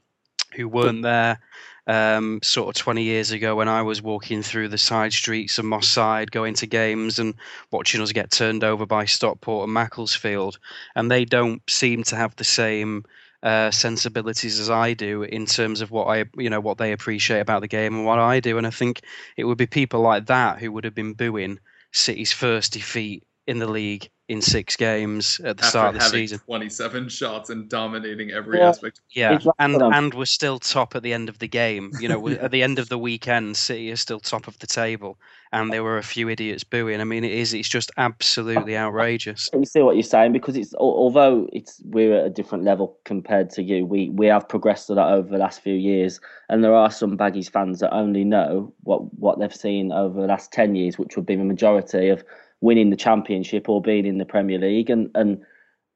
[0.55, 1.41] who weren't there
[1.89, 5.65] um, sort of 20 years ago when I was walking through the side streets of
[5.65, 7.35] Moss Side, going to games and
[7.71, 10.59] watching us get turned over by Stockport and Macclesfield.
[10.95, 13.05] And they don't seem to have the same
[13.43, 17.41] uh, sensibilities as I do in terms of what I, you know, what they appreciate
[17.41, 18.59] about the game and what I do.
[18.59, 19.01] And I think
[19.37, 21.59] it would be people like that who would have been booing
[21.93, 26.05] City's first defeat in the league in six games at the After start of the
[26.05, 26.41] having season.
[26.47, 28.69] 27 shots and dominating every Yeah.
[28.71, 29.01] aspect.
[29.11, 29.53] Yeah, Exactly.
[29.65, 31.93] and and we're still top at the end of the game.
[32.01, 35.17] You know, at the end of the weekend, City is still top of the table,
[35.53, 37.01] and there were a few idiots booing.
[37.01, 39.49] I mean, it is it's just absolutely outrageous.
[39.53, 42.99] I can see what you're saying because it's although it's we're at a different level
[43.05, 43.87] compared to you.
[43.87, 47.17] We we have progressed a lot over the last few years, and there are some
[47.17, 51.15] Baggies fans that only know what what they've seen over the last ten years, which
[51.17, 52.25] would be the majority of
[52.61, 55.43] winning the championship or being in the Premier League, and and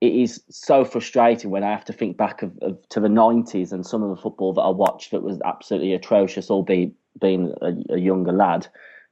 [0.01, 3.73] it is so frustrating when I have to think back of, of to the nineties
[3.73, 7.95] and some of the football that I watched that was absolutely atrocious, albeit being a,
[7.95, 8.67] a younger lad.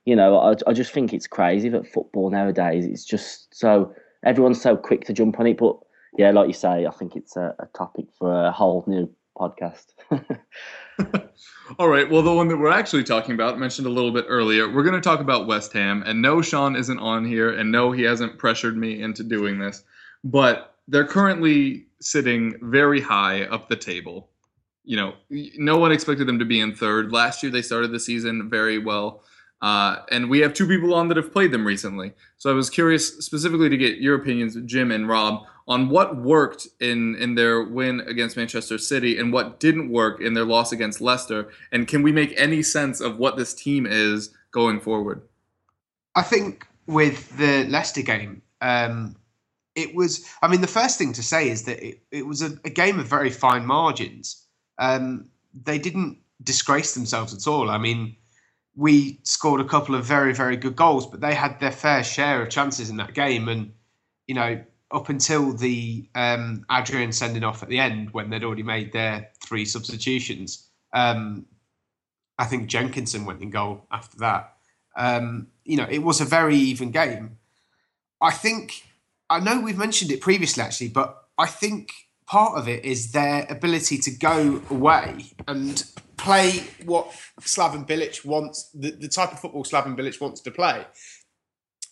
[0.07, 4.61] You know, I, I just think it's crazy that football nowadays it's just so everyone's
[4.61, 5.59] so quick to jump on it.
[5.59, 5.77] But
[6.17, 9.87] yeah, like you say, I think it's a, a topic for a whole new podcast.
[11.79, 12.11] All right.
[12.11, 14.95] Well, the one that we're actually talking about, mentioned a little bit earlier, we're going
[14.95, 16.03] to talk about West Ham.
[16.07, 19.85] And no, Sean isn't on here, and no, he hasn't pressured me into doing this.
[20.25, 24.31] But they're currently sitting very high up the table.
[24.85, 27.13] You know, no one expected them to be in third.
[27.13, 29.23] Last year, they started the season very well.
[29.61, 32.13] Uh, and we have two people on that have played them recently.
[32.39, 36.67] So I was curious specifically to get your opinions, Jim and Rob, on what worked
[36.81, 41.01] in, in their win against Manchester City and what didn't work in their loss against
[41.03, 41.53] Leicester.
[41.71, 45.21] And can we make any sense of what this team is going forward?
[46.15, 49.15] I think with the Leicester game, um,
[49.77, 50.27] it was.
[50.43, 52.99] I mean, the first thing to say is that it, it was a, a game
[52.99, 54.47] of very fine margins.
[54.79, 55.29] Um,
[55.63, 57.71] they didn't disgrace themselves at all.
[57.71, 58.17] I mean,
[58.75, 62.43] we scored a couple of very, very good goals, but they had their fair share
[62.43, 63.49] of chances in that game.
[63.49, 63.73] And,
[64.27, 68.63] you know, up until the um, Adrian sending off at the end when they'd already
[68.63, 71.47] made their three substitutions, um,
[72.39, 74.55] I think Jenkinson went in goal after that.
[74.97, 77.39] Um, you know, it was a very even game.
[78.21, 78.85] I think
[79.31, 81.93] I know we've mentioned it previously, actually, but I think
[82.27, 85.85] part of it is their ability to go away and
[86.17, 87.11] play what
[87.41, 90.87] Slaven Bilic wants, the, the type of football Slaven Bilic wants to play,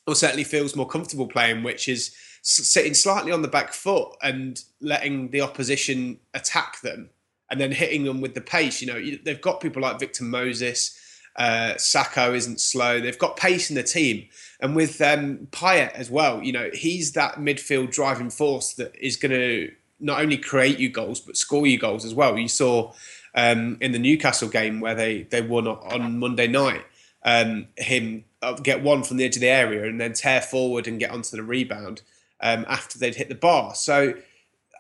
[0.07, 2.15] or certainly feels more comfortable playing, which is
[2.47, 7.11] sitting slightly on the back foot and letting the opposition attack them
[7.51, 8.81] and then hitting them with the pace.
[8.81, 10.97] You know, they've got people like Victor Moses.
[11.35, 13.01] Uh, Sakho isn't slow.
[13.01, 14.29] They've got pace in the team,
[14.61, 16.41] and with um, Payet as well.
[16.43, 20.89] You know, he's that midfield driving force that is going to not only create you
[20.89, 22.39] goals but score you goals as well.
[22.39, 22.93] You saw
[23.35, 26.85] um, in the Newcastle game where they they won on Monday night.
[27.25, 30.87] Um, him uh, get one from the edge of the area and then tear forward
[30.87, 32.03] and get onto the rebound
[32.41, 33.75] um, after they'd hit the bar.
[33.75, 34.15] So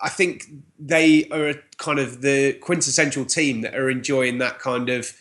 [0.02, 0.44] I think
[0.78, 5.12] they are kind of the quintessential team that are enjoying that kind of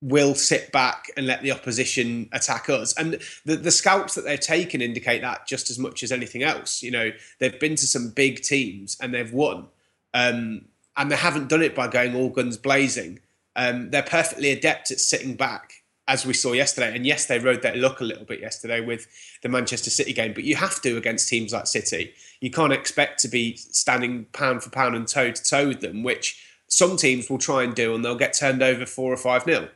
[0.00, 2.92] will sit back and let the opposition attack us.
[2.98, 6.82] And the, the scouts that they're taking indicate that just as much as anything else.
[6.82, 9.68] You know, they've been to some big teams and they've won.
[10.12, 10.66] Um,
[10.96, 13.20] and they haven't done it by going all guns blazing.
[13.56, 16.94] Um, they're perfectly adept at sitting back, as we saw yesterday.
[16.94, 19.06] And yes, they rode their luck a little bit yesterday with
[19.42, 22.12] the Manchester City game, but you have to against teams like City.
[22.40, 26.02] You can't expect to be standing pound for pound and toe to toe with them,
[26.02, 29.46] which some teams will try and do, and they'll get turned over four or five
[29.46, 29.68] nil.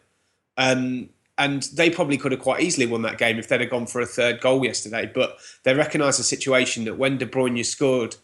[0.56, 3.86] Um, and they probably could have quite easily won that game if they'd have gone
[3.86, 5.10] for a third goal yesterday.
[5.12, 8.16] But they recognise the situation that when De Bruyne scored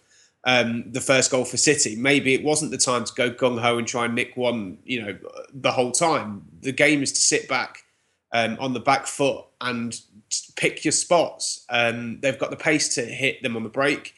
[0.43, 3.79] um, the first goal for City, maybe it wasn't the time to go gung ho
[3.79, 5.17] and try and nick one, you know,
[5.53, 6.43] the whole time.
[6.61, 7.84] The game is to sit back
[8.35, 9.99] um, on the back foot and
[10.57, 11.65] pick your spots.
[11.71, 14.13] Um, they've got the pace to hit them on the break.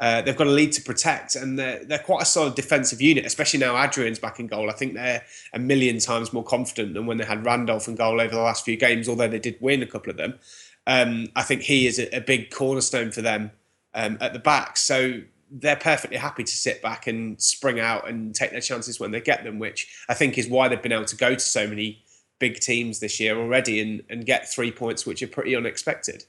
[0.00, 3.24] Uh, they've got a lead to protect, and they're, they're quite a solid defensive unit,
[3.24, 4.68] especially now Adrian's back in goal.
[4.68, 5.22] I think they're
[5.54, 8.64] a million times more confident than when they had Randolph in goal over the last
[8.64, 10.40] few games, although they did win a couple of them.
[10.88, 13.52] Um, I think he is a, a big cornerstone for them
[13.94, 14.76] um, at the back.
[14.76, 15.20] So
[15.52, 19.20] they're perfectly happy to sit back and spring out and take their chances when they
[19.20, 22.01] get them, which I think is why they've been able to go to so many
[22.42, 26.24] big teams this year already and, and get three points, which are pretty unexpected.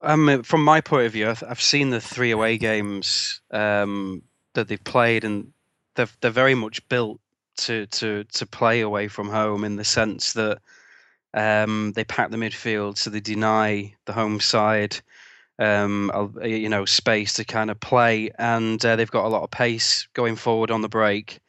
[0.00, 4.22] Um, from my point of view, I've- seen the three away games um,
[4.54, 5.52] that they've played, and
[5.96, 7.20] they're they're very much built
[7.64, 10.58] to to to play away from home in the sense that
[11.34, 14.96] um, they pack the midfield, so they deny the home side,
[15.58, 16.10] um,
[16.44, 20.06] you know, space to kind of play, and uh, they've got a lot of pace
[20.14, 21.40] going forward on the break.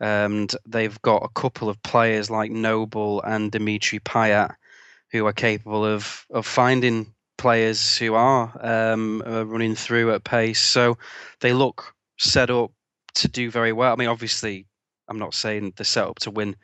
[0.00, 4.54] And they've got a couple of players like Noble and Dimitri Payet
[5.12, 10.60] who are capable of of finding players who are um, running through at pace.
[10.60, 10.98] So
[11.40, 12.70] they look set up
[13.14, 13.92] to do very well.
[13.92, 14.66] I mean, obviously,
[15.08, 16.56] I'm not saying they're set up to win.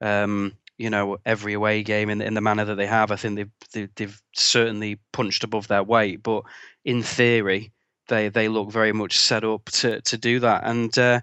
[0.00, 3.10] Um, you know, every away game in in the manner that they have.
[3.10, 6.22] I think they've they've, they've certainly punched above their weight.
[6.22, 6.44] But
[6.84, 7.72] in theory,
[8.08, 10.64] they they look very much set up to to do that.
[10.64, 11.20] And uh,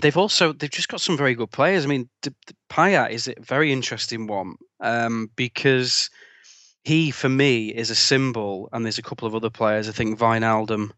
[0.00, 1.84] they've also they've just got some very good players.
[1.84, 6.10] I mean, D- D- Payet is a very interesting one um, because
[6.84, 9.88] he, for me, is a symbol, and there's a couple of other players.
[9.88, 10.90] I think Wijnaldum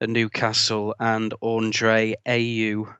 [0.00, 2.94] at Newcastle and Andre Ayew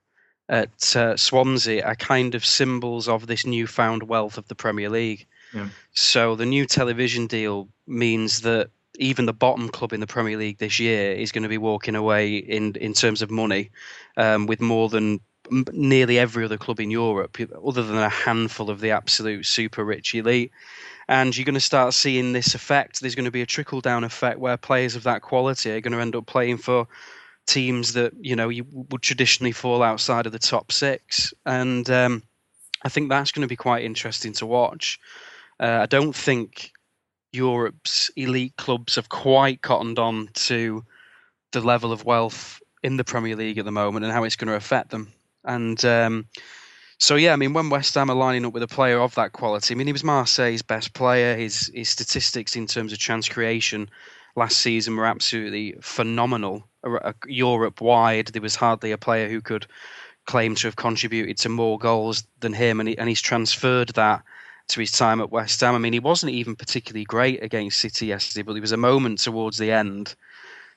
[0.48, 5.26] at uh, Swansea are kind of symbols of this newfound wealth of the Premier League.
[5.54, 5.68] Yeah.
[5.92, 10.58] So the new television deal means that even the bottom club in the Premier League
[10.58, 13.70] this year is going to be walking away in in terms of money
[14.16, 15.20] um, with more than
[15.72, 20.14] nearly every other club in Europe, other than a handful of the absolute super rich
[20.14, 20.52] elite.
[21.08, 23.00] And you're going to start seeing this effect.
[23.00, 25.92] There's going to be a trickle down effect where players of that quality are going
[25.92, 26.86] to end up playing for
[27.46, 32.22] teams that you know you would traditionally fall outside of the top six, and um,
[32.84, 35.00] I think that's going to be quite interesting to watch.
[35.58, 36.72] Uh, I don't think
[37.32, 40.84] Europe's elite clubs have quite cottoned on to
[41.52, 44.48] the level of wealth in the Premier League at the moment and how it's going
[44.48, 45.12] to affect them.
[45.44, 46.26] And um,
[46.98, 49.32] so, yeah, I mean, when West Ham are lining up with a player of that
[49.32, 51.36] quality, I mean, he was Marseille's best player.
[51.36, 53.88] His his statistics in terms of chance creation
[54.36, 56.68] last season were absolutely phenomenal.
[57.26, 59.66] Europe wide, there was hardly a player who could
[60.26, 64.22] claim to have contributed to more goals than him, and, he, and he's transferred that
[64.68, 65.74] to his time at West Ham.
[65.74, 69.18] I mean, he wasn't even particularly great against City yesterday, but there was a moment
[69.18, 70.14] towards the end,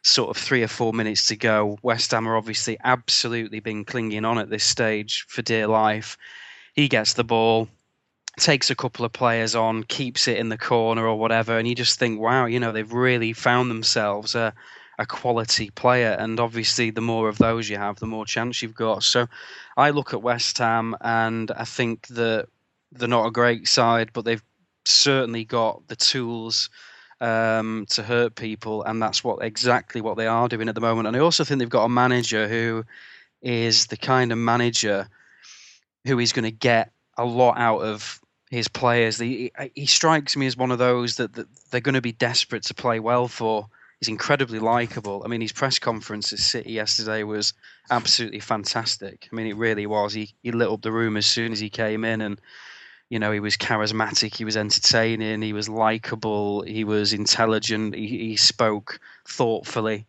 [0.04, 1.80] sort of three or four minutes to go.
[1.82, 6.18] West Ham are obviously absolutely been clinging on at this stage for dear life.
[6.74, 7.70] He gets the ball,
[8.38, 11.74] takes a couple of players on, keeps it in the corner or whatever, and you
[11.74, 14.54] just think, wow, you know, they've really found themselves a,
[15.00, 16.18] a quality player.
[16.20, 19.04] And obviously, the more of those you have, the more chance you've got.
[19.04, 19.28] So
[19.78, 22.48] I look at West Ham and I think that
[22.92, 24.44] they're not a great side, but they've
[24.84, 26.70] certainly got the tools
[27.24, 31.08] um, to hurt people, and that's what exactly what they are doing at the moment.
[31.08, 32.84] And I also think they've got a manager who
[33.42, 35.08] is the kind of manager
[36.06, 38.20] who is going to get a lot out of
[38.52, 39.20] his players.
[39.20, 42.64] He, he strikes me as one of those that, that they're going to be desperate
[42.64, 43.68] to play well for.
[44.02, 45.22] He's incredibly likable.
[45.24, 47.54] I mean, his press conference at City yesterday was
[47.90, 49.30] absolutely fantastic.
[49.32, 50.12] I mean, it really was.
[50.14, 52.42] He he lit up the room as soon as he came in, and
[53.14, 58.08] you know, he was charismatic, he was entertaining, he was likable, he was intelligent, he,
[58.08, 60.08] he spoke thoughtfully.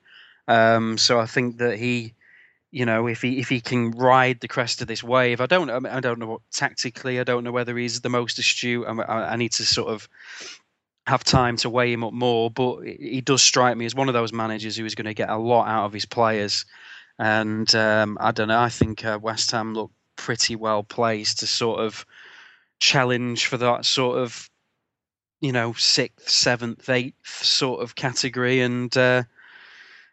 [0.49, 2.15] Um, so I think that he,
[2.71, 5.69] you know, if he if he can ride the crest of this wave, I don't
[5.87, 8.87] I, don't know what tactically, I don't know whether he's the most astute.
[8.89, 10.09] I, I need to sort of
[11.07, 14.15] have time to weigh him up more, but he does strike me as one of
[14.15, 16.65] those managers who is going to get a lot out of his players.
[17.19, 18.61] And um, I don't know.
[18.61, 22.07] I think uh, West Ham look pretty well placed to sort of
[22.81, 24.51] challenge for that sort of,
[25.41, 28.61] you know, sixth, seventh, eighth sort of category.
[28.61, 29.25] And uh,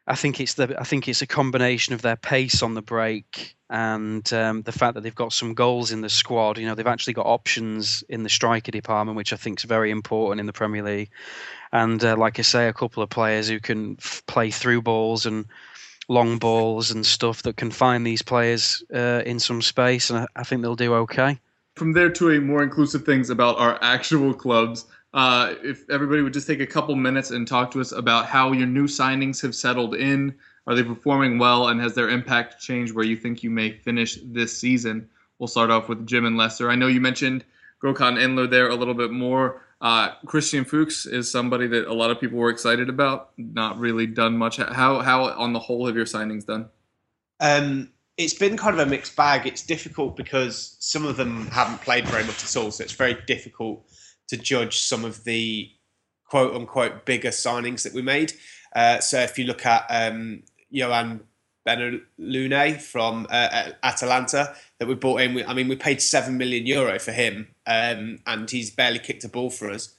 [0.08, 3.56] I think it's the I think it's a combination of their pace on the break
[3.70, 6.58] and um, the fact that they've got some goals in the squad.
[6.58, 9.92] You know, they've actually got options in the striker department, which I think is very
[9.92, 11.10] important in the Premier League.
[11.72, 15.26] And uh, like I say, a couple of players who can f- play through balls
[15.26, 15.46] and
[16.10, 20.28] long balls and stuff that can find these players uh, in some space, and I,
[20.36, 21.40] I think they'll do okay.
[21.76, 24.86] From there to a more inclusive things about our actual clubs.
[25.14, 28.52] Uh, if everybody would just take a couple minutes and talk to us about how
[28.52, 30.36] your new signings have settled in,
[30.68, 34.20] are they performing well, and has their impact changed where you think you may finish
[34.24, 35.10] this season?
[35.40, 36.70] We'll start off with Jim and Leicester.
[36.70, 37.44] I know you mentioned
[37.84, 39.64] Gökhan Inler there a little bit more.
[39.82, 43.32] Uh, Christian Fuchs is somebody that a lot of people were excited about.
[43.38, 44.58] Not really done much.
[44.58, 46.70] How how on the whole have your signings done?
[47.40, 49.48] Um, it's been kind of a mixed bag.
[49.48, 53.18] It's difficult because some of them haven't played very much at all, so it's very
[53.26, 53.86] difficult
[54.28, 55.72] to judge some of the
[56.26, 58.34] quote unquote bigger signings that we made.
[58.76, 60.44] Uh, so if you look at um,
[60.74, 61.22] Yohan
[61.68, 66.98] Benalouane from uh, Atalanta that we bought in, I mean, we paid seven million euro
[67.00, 69.94] for him, um, and he's barely kicked a ball for us,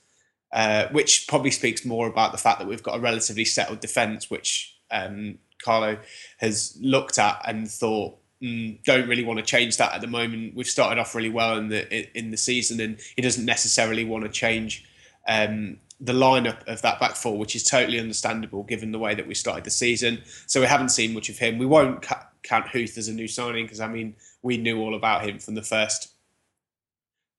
[0.53, 4.31] uh, which probably speaks more about the fact that we've got a relatively settled defence,
[4.31, 5.99] which um, Carlo
[6.39, 8.19] has looked at and thought.
[8.43, 10.57] Mm, don't really want to change that at the moment.
[10.57, 14.25] We've started off really well in the in the season, and he doesn't necessarily want
[14.25, 14.85] to change
[15.29, 19.29] um, the lineup of that back four, which is totally understandable given the way that
[19.29, 20.23] we started the season.
[20.47, 21.59] So we haven't seen much of him.
[21.59, 24.97] We won't ca- count Huth as a new signing because I mean we knew all
[24.97, 26.13] about him from the first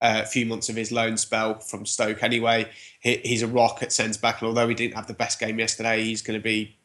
[0.03, 2.21] uh, few months of his loan spell from Stoke.
[2.21, 2.69] Anyway,
[2.99, 5.57] he, he's a rock at centre back, and although he didn't have the best game
[5.57, 6.77] yesterday, he's going to be,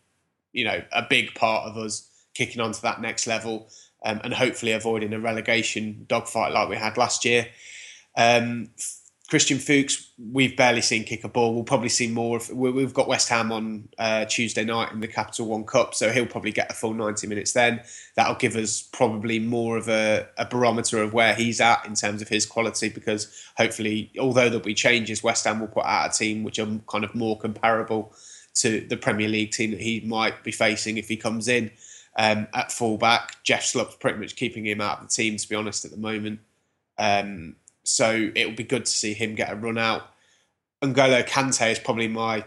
[0.53, 3.69] you know, a big part of us kicking on to that next level
[4.05, 7.49] um, and hopefully avoiding a relegation dogfight like we had last year.
[8.17, 8.71] Um,
[9.29, 11.55] Christian Fuchs, we've barely seen kick a ball.
[11.55, 12.39] We'll probably see more.
[12.39, 16.11] Of, we've got West Ham on uh, Tuesday night in the Capital One Cup, so
[16.11, 17.83] he'll probably get a full 90 minutes then.
[18.17, 22.23] That'll give us probably more of a, a barometer of where he's at in terms
[22.23, 26.19] of his quality, because hopefully, although there'll be changes, West Ham will put out a
[26.19, 28.15] team which are kind of more comparable
[28.61, 31.71] to the Premier League team that he might be facing if he comes in.
[32.17, 35.55] Um, at fullback, Jeff Schlupp's pretty much keeping him out of the team, to be
[35.55, 36.41] honest, at the moment.
[36.99, 40.11] Um, so it will be good to see him get a run out.
[40.83, 42.45] N'Golo Kante is probably my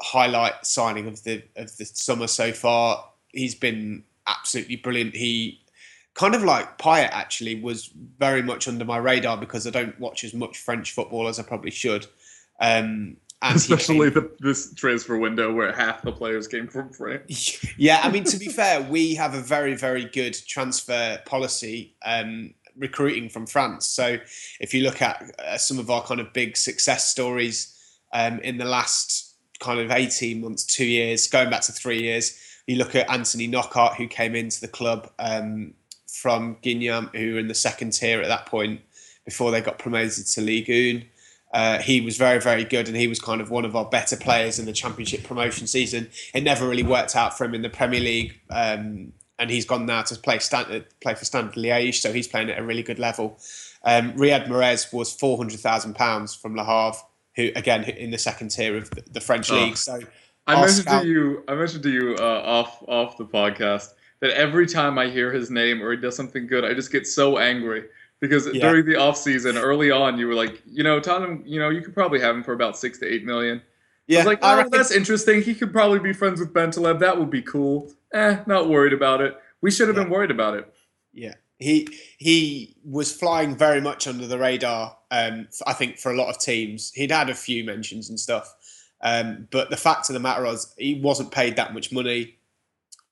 [0.00, 3.04] highlight signing of the of the summer so far.
[3.28, 5.14] He's been absolutely brilliant.
[5.14, 5.60] He
[6.14, 10.24] kind of like Payet actually was very much under my radar because I don't watch
[10.24, 12.06] as much French football as I probably should.
[12.60, 17.58] Um, Especially the, this transfer window where half the players came from France.
[17.76, 21.94] Yeah, I mean to be fair, we have a very very good transfer policy.
[22.04, 23.86] Um, recruiting from France.
[23.86, 24.18] So
[24.60, 27.72] if you look at uh, some of our kind of big success stories
[28.12, 32.38] um, in the last kind of 18 months, two years, going back to three years,
[32.66, 35.74] you look at Anthony Knockaert, who came into the club um,
[36.06, 38.80] from Guingamp, who were in the second tier at that point
[39.24, 41.04] before they got promoted to Ligue 1.
[41.54, 44.16] Uh, he was very, very good, and he was kind of one of our better
[44.16, 46.10] players in the Championship promotion season.
[46.34, 48.40] It never really worked out for him in the Premier League.
[48.50, 52.50] Um, and he's gone now to play Standard, play for Standard Liège, so he's playing
[52.50, 53.38] at a really good level.
[53.84, 56.98] Um, Riyad Mahrez was four hundred thousand pounds from Le Havre,
[57.36, 59.56] who again in the second tier of the, French oh.
[59.56, 59.76] league.
[59.76, 60.00] So
[60.46, 63.90] I mentioned scout- to you, I mentioned to you uh, off off the podcast
[64.20, 67.06] that every time I hear his name or he does something good, I just get
[67.06, 67.84] so angry
[68.28, 68.68] because yeah.
[68.68, 71.82] during the off season, early on, you were like, you know, Tottenham, you know, you
[71.82, 73.60] could probably have him for about six to eight million.
[74.06, 75.42] Yeah, I was like, oh, reckon- that's interesting.
[75.42, 76.98] He could probably be friends with Bentaleb.
[76.98, 77.92] That would be cool.
[78.12, 79.36] Eh, not worried about it.
[79.60, 80.04] We should have yeah.
[80.04, 80.72] been worried about it.
[81.12, 84.96] Yeah, he he was flying very much under the radar.
[85.10, 88.54] Um, I think for a lot of teams, he'd had a few mentions and stuff,
[89.00, 92.36] um, but the fact of the matter was he wasn't paid that much money.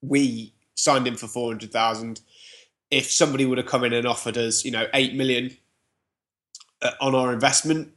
[0.03, 2.21] We signed him for four hundred thousand.
[2.93, 5.57] If somebody would have come in and offered us, you know, eight million
[6.81, 7.93] uh, on our investment,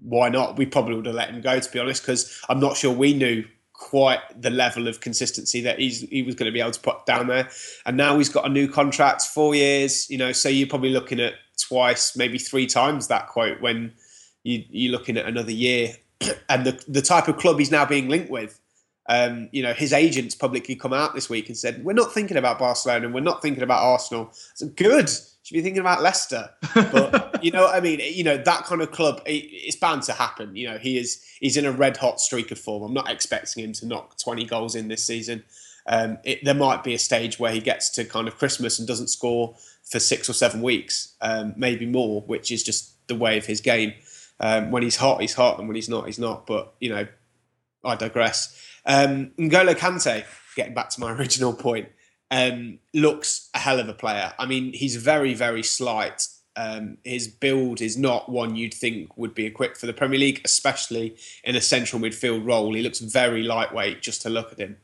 [0.00, 0.56] why not?
[0.56, 3.12] We probably would have let him go, to be honest, because I'm not sure we
[3.12, 6.80] knew quite the level of consistency that he's he was going to be able to
[6.80, 7.48] put down there.
[7.84, 10.08] And now he's got a new contract, four years.
[10.08, 13.92] You know, so you're probably looking at twice, maybe three times that quote when
[14.44, 15.94] you, you're looking at another year.
[16.48, 18.60] and the the type of club he's now being linked with.
[19.08, 22.36] Um, you know, his agents publicly come out this week and said, "We're not thinking
[22.36, 25.10] about Barcelona, and we're not thinking about Arsenal." So good.
[25.44, 26.50] Should be thinking about Leicester.
[26.72, 28.00] But you know what I mean?
[28.00, 29.20] You know that kind of club.
[29.26, 30.54] It, it's bound to happen.
[30.54, 31.24] You know he is.
[31.40, 32.84] He's in a red hot streak of form.
[32.84, 35.42] I'm not expecting him to knock 20 goals in this season.
[35.86, 38.86] Um, it, there might be a stage where he gets to kind of Christmas and
[38.86, 43.36] doesn't score for six or seven weeks, um, maybe more, which is just the way
[43.36, 43.94] of his game.
[44.38, 46.46] Um, when he's hot, he's hot, and when he's not, he's not.
[46.46, 47.06] But you know,
[47.84, 48.56] I digress.
[48.84, 50.24] Um, N'Golo Kante,
[50.56, 51.88] getting back to my original point,
[52.30, 54.32] um, looks a hell of a player.
[54.38, 56.26] I mean, he's very, very slight.
[56.56, 60.40] Um, his build is not one you'd think would be equipped for the Premier League,
[60.44, 62.74] especially in a central midfield role.
[62.74, 64.76] He looks very lightweight just to look at him.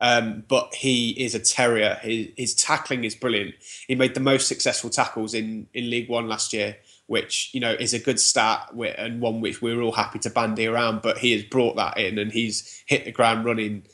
[0.00, 1.98] Um, but he is a terrier.
[2.02, 3.54] His, his, tackling is brilliant.
[3.86, 6.76] He made the most successful tackles in, in League One last year,
[7.06, 10.66] which you know is a good stat and one which we're all happy to bandy
[10.66, 11.02] around.
[11.02, 13.84] But he has brought that in and he's hit the ground running.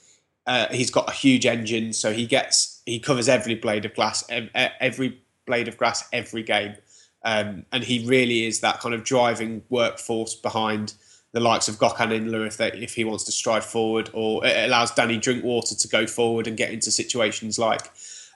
[0.46, 4.24] Uh, he's got a huge engine, so he gets he covers every blade of glass,
[4.30, 6.74] every blade of grass, every game,
[7.24, 10.94] um, and he really is that kind of driving workforce behind
[11.32, 14.68] the likes of Gökhan Inler if they, if he wants to stride forward, or it
[14.68, 17.90] allows Danny Drinkwater to go forward and get into situations like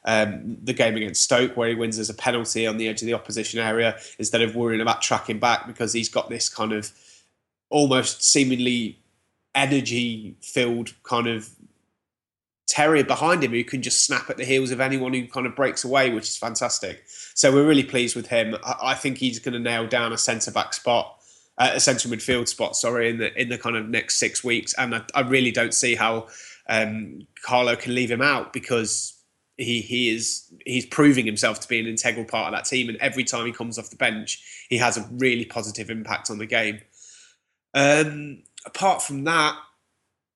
[0.05, 3.07] um, the game against Stoke, where he wins as a penalty on the edge of
[3.07, 6.93] the opposition area instead of worrying about tracking back because he's got this kind of
[7.71, 8.99] almost seemingly
[9.55, 11.51] energy filled kind of
[12.67, 15.55] terrier behind him who can just snap at the heels of anyone who kind of
[15.55, 17.05] breaks away, which is fantastic.
[17.07, 18.57] So we're really pleased with him.
[18.65, 21.21] I, think he's going to nail down a centre back spot.
[21.57, 24.75] Uh, a central midfield spot, sorry, in the in the kind of next six weeks,
[24.75, 26.27] and I, I really don't see how
[26.69, 29.14] um, Carlo can leave him out because
[29.57, 32.99] he he is he's proving himself to be an integral part of that team, and
[32.99, 36.47] every time he comes off the bench, he has a really positive impact on the
[36.47, 36.81] game.
[37.75, 39.57] Um, apart from that,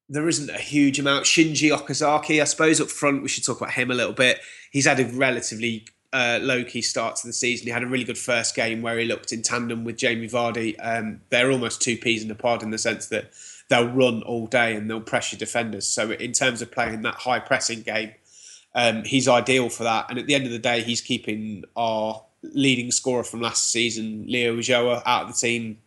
[0.09, 1.25] there isn't a huge amount.
[1.25, 4.41] Shinji Okazaki, I suppose, up front, we should talk about him a little bit.
[4.71, 7.67] He's had a relatively uh, low key start to the season.
[7.67, 10.77] He had a really good first game where he looked in tandem with Jamie Vardy.
[10.81, 13.33] Um, they're almost two peas in a pod in the sense that
[13.69, 15.87] they'll run all day and they'll pressure defenders.
[15.87, 18.13] So, in terms of playing that high pressing game,
[18.75, 20.07] um, he's ideal for that.
[20.11, 24.25] And at the end of the day, he's keeping our leading scorer from last season,
[24.27, 25.79] Leo Ulloa, out of the team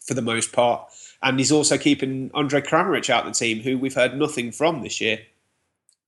[0.00, 0.90] for the most part.
[1.22, 4.82] And he's also keeping Andre Kramaric out of the team, who we've heard nothing from
[4.82, 5.20] this year.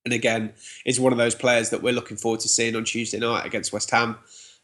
[0.05, 0.53] And again,
[0.85, 3.73] is one of those players that we're looking forward to seeing on Tuesday night against
[3.73, 4.17] West Ham.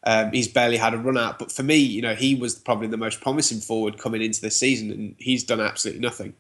[0.05, 2.87] Um, he's barely had a run out, but for me, you know, he was probably
[2.87, 6.35] the most promising forward coming into this season, and he's done absolutely nothing.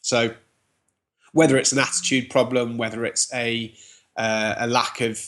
[0.00, 0.34] So,
[1.32, 3.74] whether it's an attitude problem, whether it's a
[4.16, 5.20] uh, a lack of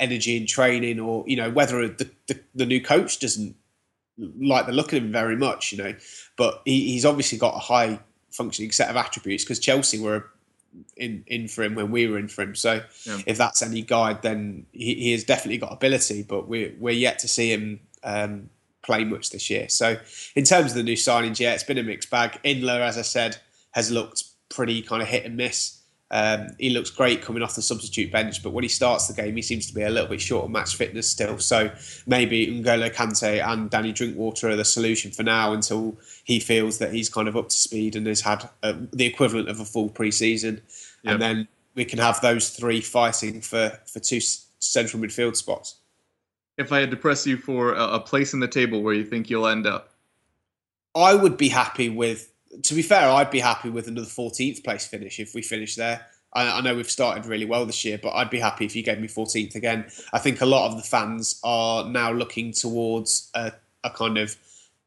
[0.00, 3.56] energy in training, or you know whether the, the, the, new coach doesn't
[4.18, 5.94] like the look of him very much, you know.
[6.36, 7.98] But he, he's obviously got a high
[8.30, 10.26] functioning set of attributes because Chelsea were
[10.96, 12.54] in in for him when we were in for him.
[12.54, 13.18] So yeah.
[13.26, 17.18] if that's any guide, then he, he has definitely got ability, but we're we're yet
[17.20, 17.80] to see him.
[18.02, 18.50] Um,
[18.82, 19.68] play much this year.
[19.68, 19.98] So,
[20.36, 22.38] in terms of the new signings, yeah, it's been a mixed bag.
[22.44, 23.36] Inler, as I said,
[23.72, 25.75] has looked pretty kind of hit and miss.
[26.10, 29.34] Um, he looks great coming off the substitute bench, but when he starts the game,
[29.34, 31.38] he seems to be a little bit short of match fitness still.
[31.38, 31.70] So
[32.06, 36.92] maybe N'Golo Kante and Danny Drinkwater are the solution for now until he feels that
[36.92, 39.88] he's kind of up to speed and has had uh, the equivalent of a full
[39.88, 40.62] pre-season,
[41.02, 41.14] yep.
[41.14, 44.20] and then we can have those three fighting for for two
[44.60, 45.76] central midfield spots.
[46.56, 49.04] If I had to press you for a, a place in the table where you
[49.04, 49.90] think you'll end up,
[50.94, 52.32] I would be happy with
[52.62, 56.06] to be fair, I'd be happy with another 14th place finish if we finish there.
[56.32, 58.82] I, I, know we've started really well this year, but I'd be happy if you
[58.82, 59.86] gave me 14th again.
[60.12, 63.52] I think a lot of the fans are now looking towards a,
[63.84, 64.36] a kind of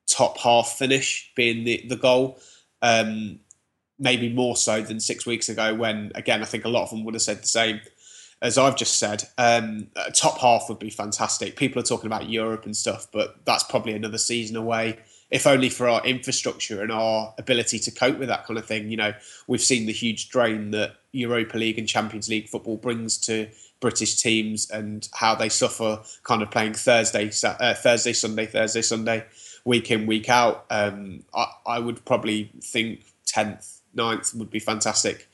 [0.08, 2.40] top half finish being the, the goal.
[2.82, 3.40] Um,
[3.98, 7.04] maybe more so than six weeks ago, when again, I think a lot of them
[7.04, 7.82] would have said the same
[8.42, 9.24] as I've just said.
[9.38, 11.58] Um, top half would be fantastic.
[11.58, 15.00] People are talking about Europe and stuff, but that's probably another season away
[15.32, 18.90] if only for our infrastructure and our ability to cope with that kind of thing.
[18.90, 19.14] You know,
[19.48, 23.48] we've seen the huge drain that Europa League and Champions League football brings to
[23.80, 29.26] British teams and how they suffer kind of playing Thursday, uh, Thursday, Sunday, Thursday, Sunday,
[29.66, 30.66] week in, week out.
[30.70, 35.29] Um, I, I would probably think 10th, 9th would be fantastic.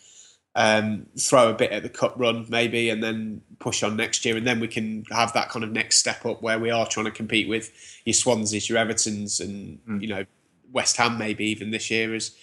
[0.58, 4.38] Um, throw a bit at the cup run maybe, and then push on next year,
[4.38, 7.06] and then we can have that kind of next step up where we are trying
[7.08, 7.72] to compete with
[8.06, 10.26] your Swanseas, your Evertons, and you know
[10.72, 12.36] West Ham maybe even this year as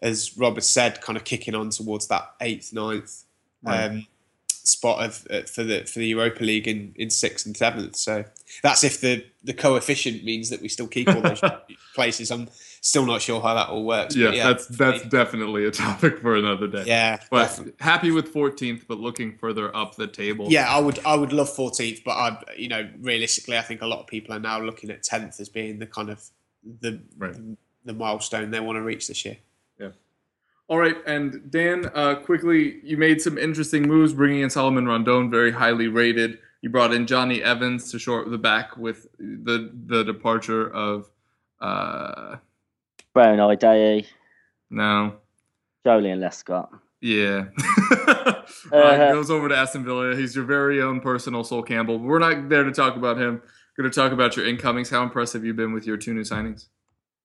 [0.00, 3.24] as Robert said, kind of kicking on towards that eighth, ninth
[3.62, 3.86] Right.
[3.86, 4.06] um,
[4.48, 7.96] spot of uh, for the for the Europa League in, in sixth and seventh.
[7.96, 8.24] So
[8.62, 11.42] that's if the the coefficient means that we still keep all those
[11.94, 12.30] places.
[12.30, 12.48] I'm
[12.88, 14.16] still not sure how that all works.
[14.16, 16.84] Yeah, but that's that's definitely a topic for another day.
[16.86, 17.72] yeah, But definitely.
[17.80, 20.46] happy with 14th, but looking further up the table.
[20.50, 23.86] Yeah, I would I would love 14th, but I you know realistically, I think a
[23.86, 26.22] lot of people are now looking at 10th as being the kind of
[26.80, 27.36] the Right.
[27.84, 29.36] the milestone they want to reach this year.
[29.78, 29.90] Yeah.
[30.68, 35.30] All right, and Dan, uh, quickly, you made some interesting moves, bringing in Salomon Rondon,
[35.30, 36.38] very highly rated.
[36.60, 41.08] You brought in Jonny Evans to short the back with the the departure of
[41.60, 42.36] uh,
[43.18, 44.06] Brown Ideye,
[44.70, 45.16] no,
[45.84, 46.68] Joleon Lescott.
[47.00, 47.46] yeah.
[48.72, 50.14] uh, goes over to Aston Villa.
[50.14, 51.98] He's your very own personal Sol Campbell.
[51.98, 53.42] We're not there to talk about him.
[53.76, 54.88] We're Going to talk about your incomings.
[54.90, 56.66] How impressed have you been with your two new signings?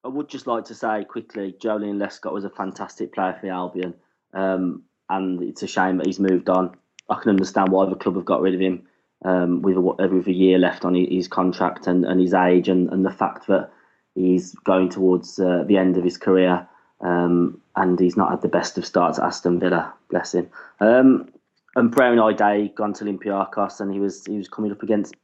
[0.03, 3.53] I would just like to say quickly, Joleon Lescott was a fantastic player for the
[3.53, 3.93] Albion,
[4.33, 4.81] um,
[5.11, 6.75] and it's a shame that he's moved on.
[7.07, 8.87] I can understand why the club have got rid of him
[9.23, 12.89] um, with, a, with a year left on his contract and, and his age, and,
[12.89, 13.69] and the fact that
[14.15, 16.67] he's going towards uh, the end of his career,
[17.01, 19.93] um, and he's not had the best of starts at Aston Villa.
[20.09, 20.49] Bless him.
[20.79, 21.29] Um,
[21.75, 25.15] and Brown Ideye gone to Olympiacos, and he was he was coming up against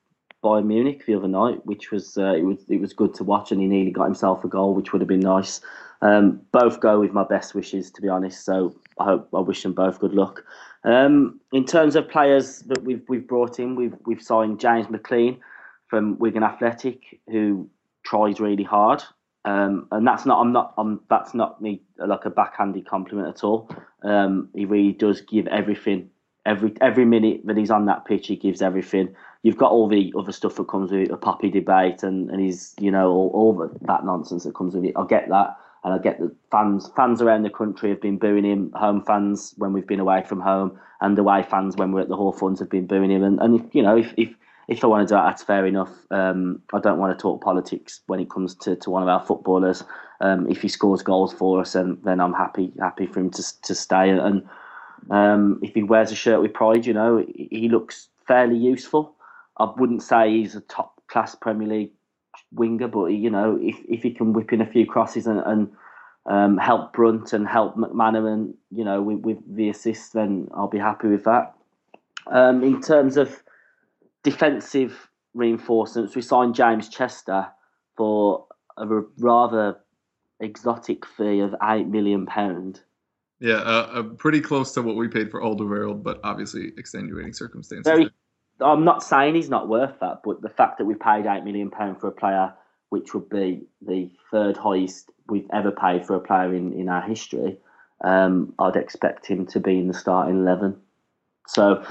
[0.44, 3.52] Bayern Munich the other night, which was uh, it was it was good to watch,
[3.52, 5.62] and he nearly got himself a goal, which would have been nice.
[6.02, 8.46] Um, both go with my best wishes, to be honest.
[8.46, 10.44] So I hope I wish them both good luck.
[10.86, 15.40] Um, in terms of players that we've we've brought in, we've we've signed James McClean
[15.88, 17.70] from Wigan Athletic, who
[18.10, 19.04] tries really hard,
[19.46, 23.44] um, and that's not I'm not I'm that's not me like a backhanded compliment at
[23.44, 23.70] all.
[24.04, 26.10] Um, he really does give everything
[26.46, 28.28] every every minute that he's on that pitch.
[28.28, 31.50] He gives everything you've got all the other stuff that comes with it, a poppy
[31.50, 34.94] debate and, and he's you know all, all the, that nonsense that comes with it.
[34.96, 38.46] I get that, and I get that fans fans around the country have been booing
[38.46, 38.72] him.
[38.76, 42.16] Home fans when we've been away from home, and away fans when we're at the
[42.16, 43.24] Hawthorns have been booing him.
[43.24, 44.30] And, and you know if if
[44.70, 45.92] if I want to do that, that's fair enough.
[46.12, 49.26] Um, I don't want to talk politics when it comes to, to one of our
[49.26, 49.84] footballers.
[50.22, 53.62] Um, if he scores goals for us, and then I'm happy happy for him to
[53.62, 54.10] to stay.
[54.10, 54.48] And
[55.10, 59.16] um, if he wears a shirt with pride, you know, he looks fairly useful.
[59.58, 61.92] I wouldn't say he's a top class Premier League
[62.52, 65.72] winger, but you know, if if he can whip in a few crosses and, and
[66.26, 70.78] um, help Brunt and help McManaman, you know, with, with the assist, then I'll be
[70.78, 71.56] happy with that.
[72.28, 73.42] Um, in terms of
[74.24, 77.48] defensive reinforcements, we signed James Chester
[77.96, 78.46] for
[78.78, 78.86] a
[79.18, 79.78] rather
[80.40, 82.82] exotic fee of eight million pound.
[83.40, 87.90] Yeah, uh, uh, pretty close to what we paid for Alderweireld, but obviously extenuating circumstances.
[87.90, 88.10] Very.
[88.62, 91.72] I'm not saying he's not worth that, but the fact that we paid eight million
[91.72, 92.54] pound for a player,
[92.90, 97.02] which would be the third highest we've ever paid for a player in, in our
[97.02, 97.58] history,
[98.04, 100.78] um, I'd expect him to be in the starting eleven.
[101.48, 101.86] So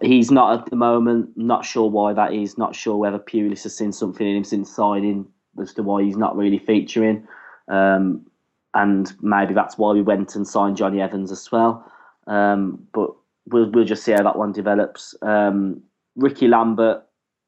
[0.00, 1.30] he's not at the moment.
[1.36, 2.58] Not sure why that is.
[2.58, 5.26] Not sure whether Pulis has seen something in him since signing
[5.60, 7.26] as to why he's not really featuring.
[7.68, 8.26] Um,
[8.74, 11.90] and maybe that's why we went and signed Jonny Evans as well.
[12.26, 13.10] Um, but
[13.50, 15.14] we'll we'll just see how that one develops.
[15.22, 15.82] Um,
[16.16, 17.04] Ricky Lambert,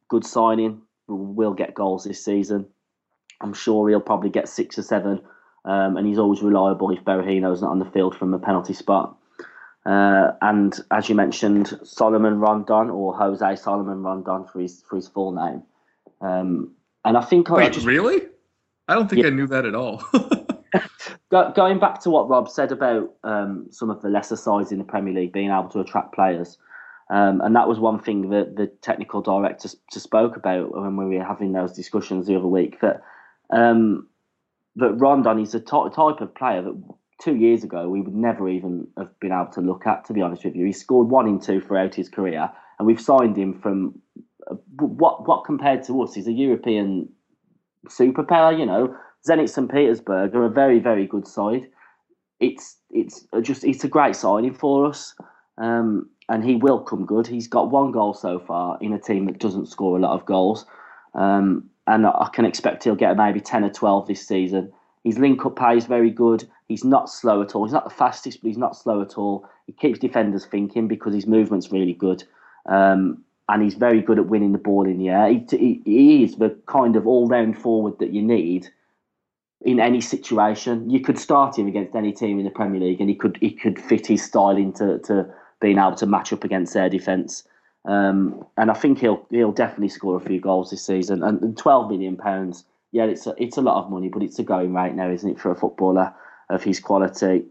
[0.08, 0.82] good signing.
[1.06, 2.66] Will, get goals this season.
[3.40, 5.20] I'm sure he'll probably get six or seven,
[5.64, 9.16] um, and he's always reliable if Berahino's not on the field from a penalty spot.
[9.86, 15.08] Uh, and as you mentioned, Salomon Rondon or Jose Salomon Rondon for his for his
[15.08, 15.62] full name.
[16.20, 16.74] Um,
[17.04, 18.22] and I think I just, really?
[18.88, 19.28] I don't think Yeah.
[19.28, 20.02] I knew that at all.
[21.30, 24.78] Go, going back to what Rob said about um, some of the lesser sides in
[24.78, 26.58] the Premier League being able to attract players,
[27.10, 31.24] um, and that was one thing that the technical director spoke about when we were
[31.24, 32.80] having those discussions the other week.
[32.80, 33.02] That
[33.50, 34.08] um,
[34.76, 38.86] that Rondon is a type of player that two years ago we would never even
[38.98, 40.04] have been able to look at.
[40.06, 43.00] To be honest with you, he scored one in two throughout his career, and we've
[43.00, 44.00] signed him from
[44.50, 47.08] uh, what what compared to us, he's a European
[47.88, 48.58] superpower.
[48.58, 48.96] You know,
[49.28, 51.68] Zenit St Petersburg are a very very good side.
[52.40, 55.14] It's it's just it's a great signing for us,
[55.58, 57.26] um, and he will come good.
[57.26, 60.26] He's got one goal so far in a team that doesn't score a lot of
[60.26, 60.66] goals,
[61.14, 64.72] um, and I can expect he'll get maybe ten or twelve this season.
[65.04, 66.48] His link up play is very good.
[66.68, 67.64] He's not slow at all.
[67.64, 69.46] He's not the fastest, but he's not slow at all.
[69.66, 72.24] He keeps defenders thinking because his movement's really good.
[72.66, 75.28] Um, and he's very good at winning the ball in the air.
[75.28, 78.68] He, he, he is the kind of all-round forward that you need
[79.60, 80.88] in any situation.
[80.88, 83.50] You could start him against any team in the Premier League, and he could he
[83.50, 85.26] could fit his style into to
[85.60, 87.44] being able to match up against their defence.
[87.84, 91.22] Um, and I think he'll he'll definitely score a few goals this season.
[91.22, 94.38] And, and twelve million pounds, yeah, it's a, it's a lot of money, but it's
[94.38, 96.14] a going rate now, isn't it, for a footballer
[96.50, 97.44] of his quality?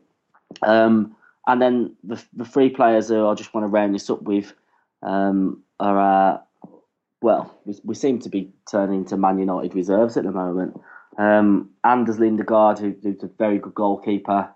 [0.62, 1.16] Um,
[1.48, 4.54] and then the the three players who I just want to round this up with
[5.02, 6.38] um, are uh,
[7.22, 10.80] well, we, we seem to be turning into Man United reserves at the moment.
[11.18, 14.50] Um, Anders Lindegaard, who, who's a very good goalkeeper,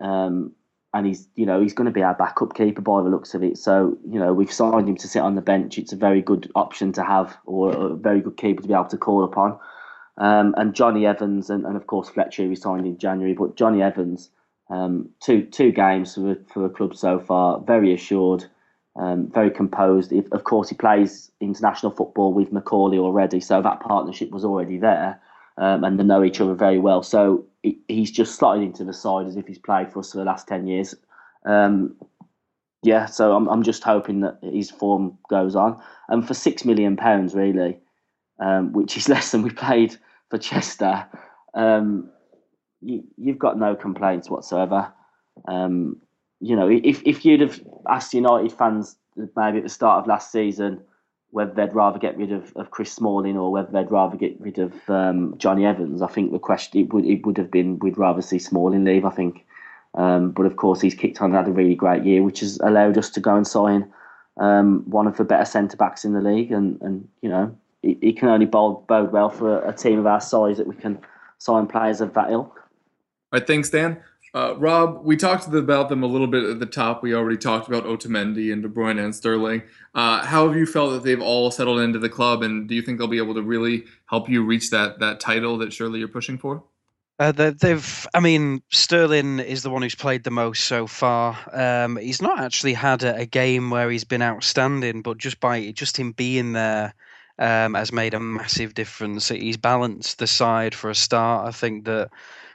[0.00, 0.52] um,
[0.92, 3.42] and he's you know he's going to be our backup keeper by the looks of
[3.44, 3.58] it.
[3.58, 5.78] So you know we've signed him to sit on the bench.
[5.78, 8.84] It's a very good option to have, or a very good keeper to be able
[8.86, 9.58] to call upon.
[10.20, 13.32] Um, and Jonny Evans, and, and of course Fletcher, we signed in January.
[13.32, 14.30] But Jonny Evans,
[14.68, 18.44] um, two two games for for the club so far, very assured,
[18.96, 20.12] um, very composed.
[20.12, 24.76] If, of course, he plays international football with McAuley already, so that partnership was already
[24.76, 25.18] there,
[25.56, 27.02] um, and they know each other very well.
[27.02, 30.18] So he, he's just slotted into the side as if he's played for us for
[30.18, 30.94] the last ten years.
[31.46, 31.96] Um,
[32.82, 36.94] yeah, so I'm I'm just hoping that his form goes on, and for six million
[36.94, 37.78] pounds, really,
[38.38, 39.96] um, which is less than we paid
[40.30, 41.06] for Chester.
[41.54, 42.10] Um,
[42.80, 44.92] you, you've got no complaints whatsoever.
[45.46, 45.96] Um,
[46.40, 48.96] you know, if if you'd have asked United fans
[49.36, 50.82] maybe at the start of last season
[51.30, 54.58] whether they'd rather get rid of, of Chris Smalling or whether they'd rather get rid
[54.58, 57.98] of um, Jonny Evans, I think the question it would it would have been we'd
[57.98, 59.04] rather see Smalling leave.
[59.04, 59.46] I think,
[59.94, 62.58] um, but of course he's kicked on and had a really great year, which has
[62.60, 63.90] allowed us to go and sign
[64.38, 67.98] um, one of the better centre backs in the league, and and you know it,
[68.00, 70.74] it can only bode, bode well for a, a team of our size that we
[70.76, 70.98] can
[71.38, 72.56] sign players of that ilk.
[72.56, 74.02] All right, thanks, Dan.
[74.32, 77.02] Uh, Rob, we talked about them a little bit at the top.
[77.02, 79.62] We already talked about Otamendi and De Bruyne and Sterling.
[79.94, 82.82] Uh, how have you felt that they've all settled into the club, and do you
[82.82, 86.06] think they'll be able to really help you reach that that title that surely you're
[86.08, 86.62] pushing for?
[87.18, 91.36] Uh, they- they've, I mean, Sterling is the one who's played the most so far.
[91.52, 95.72] Um, he's not actually had a, a game where he's been outstanding, but just by
[95.72, 96.94] just him being there
[97.40, 99.28] um, has made a massive difference.
[99.30, 101.48] He's balanced the side for a start.
[101.48, 102.10] I think that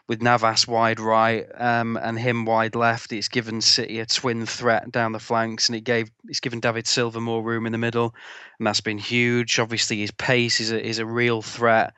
[0.07, 4.91] with Navas wide right um, and him wide left, it's given City a twin threat
[4.91, 8.13] down the flanks, and it gave it's given David Silva more room in the middle,
[8.59, 9.57] and that's been huge.
[9.57, 11.93] Obviously, his pace is a, is a real threat.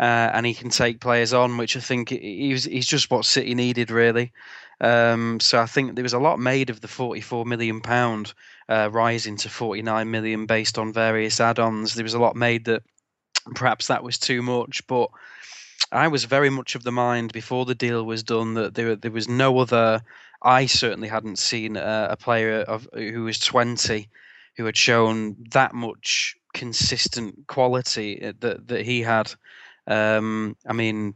[0.00, 3.54] Uh, and he can take players on, which I think he's he's just what City
[3.54, 4.32] needed really.
[4.80, 8.34] Um, so I think there was a lot made of the 44 million pound
[8.68, 11.94] uh, rising to 49 million based on various add-ons.
[11.94, 12.82] There was a lot made that
[13.54, 15.08] perhaps that was too much, but
[15.90, 19.10] I was very much of the mind before the deal was done that there there
[19.10, 20.02] was no other.
[20.42, 24.08] I certainly hadn't seen a, a player of who was 20
[24.56, 29.32] who had shown that much consistent quality uh, that that he had.
[29.86, 31.14] Um, I mean,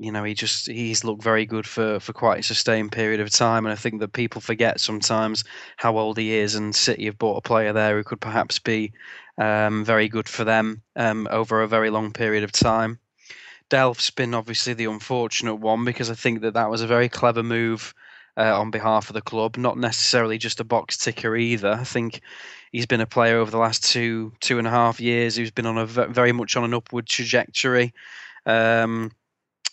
[0.00, 3.30] you know, he just he's looked very good for for quite a sustained period of
[3.30, 5.44] time, and I think that people forget sometimes
[5.76, 6.54] how old he is.
[6.54, 8.92] And City have bought a player there who could perhaps be
[9.36, 12.98] um, very good for them um, over a very long period of time.
[13.68, 17.42] Delph's been obviously the unfortunate one because I think that that was a very clever
[17.42, 17.94] move
[18.38, 21.72] uh, on behalf of the club, not necessarily just a box ticker either.
[21.72, 22.22] I think
[22.72, 25.66] he's been a player over the last two two and a half years who's been
[25.66, 27.92] on a very much on an upward trajectory.
[28.46, 29.12] Um,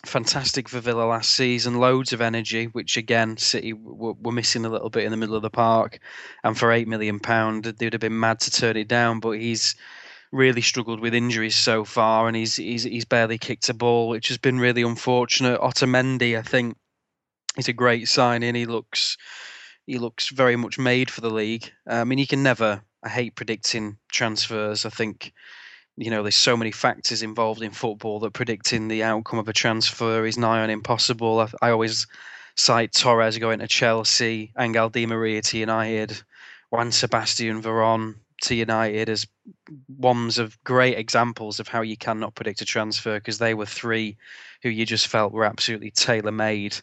[0.04, 4.90] fantastic for Villa last season, loads of energy, which again City were, missing a little
[4.90, 5.98] bit in the middle of the park.
[6.44, 9.20] And for eight million pound, they'd have been mad to turn it down.
[9.20, 9.74] But he's
[10.30, 14.28] really struggled with injuries so far, and he's he's he's barely kicked a ball, which
[14.28, 15.60] has been really unfortunate.
[15.60, 16.76] Otamendi, I think,
[17.56, 18.54] is a great signing.
[18.54, 19.16] He looks
[19.86, 21.72] he looks very much made for the league.
[21.86, 22.82] I mean, you can never.
[23.02, 24.84] I hate predicting transfers.
[24.84, 25.32] I think
[25.98, 29.52] you know there's so many factors involved in football that predicting the outcome of a
[29.52, 31.40] transfer is nigh on impossible.
[31.40, 32.06] I, I always
[32.56, 36.22] cite Torres going to Chelsea, Angel Di Maria to United,
[36.70, 39.26] Juan Sebastian Veron to United as
[39.96, 44.16] ones of great examples of how you cannot predict a transfer because they were three
[44.62, 46.76] who you just felt were absolutely tailor made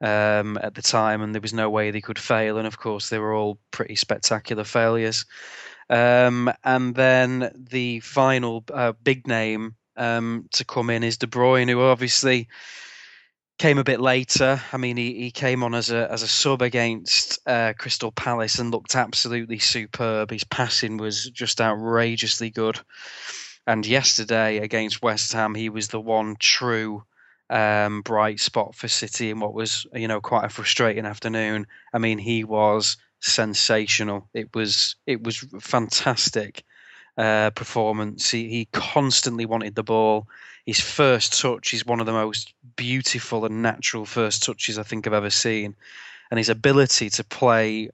[0.00, 2.58] um, at the time, and there was no way they could fail.
[2.58, 5.24] And of course, they were all pretty spectacular failures.
[5.88, 11.68] Um, and then the final uh, big name um, to come in is De Bruyne,
[11.68, 12.48] who obviously
[13.58, 14.60] came a bit later.
[14.72, 18.58] I mean, he, he came on as a as a sub against uh, Crystal Palace
[18.58, 20.30] and looked absolutely superb.
[20.30, 22.78] His passing was just outrageously good.
[23.66, 27.04] And yesterday against West Ham, he was the one true
[27.50, 31.66] um, bright spot for City in what was, you know, quite a frustrating afternoon.
[31.92, 32.96] I mean, he was
[33.26, 34.28] sensational.
[34.34, 36.64] It was it was fantastic
[37.18, 38.30] uh, performance.
[38.30, 40.28] He he constantly wanted the ball.
[40.64, 45.06] His first touch is one of the most beautiful and natural first touches I think
[45.06, 45.76] I've ever seen,
[46.30, 47.90] and his ability to play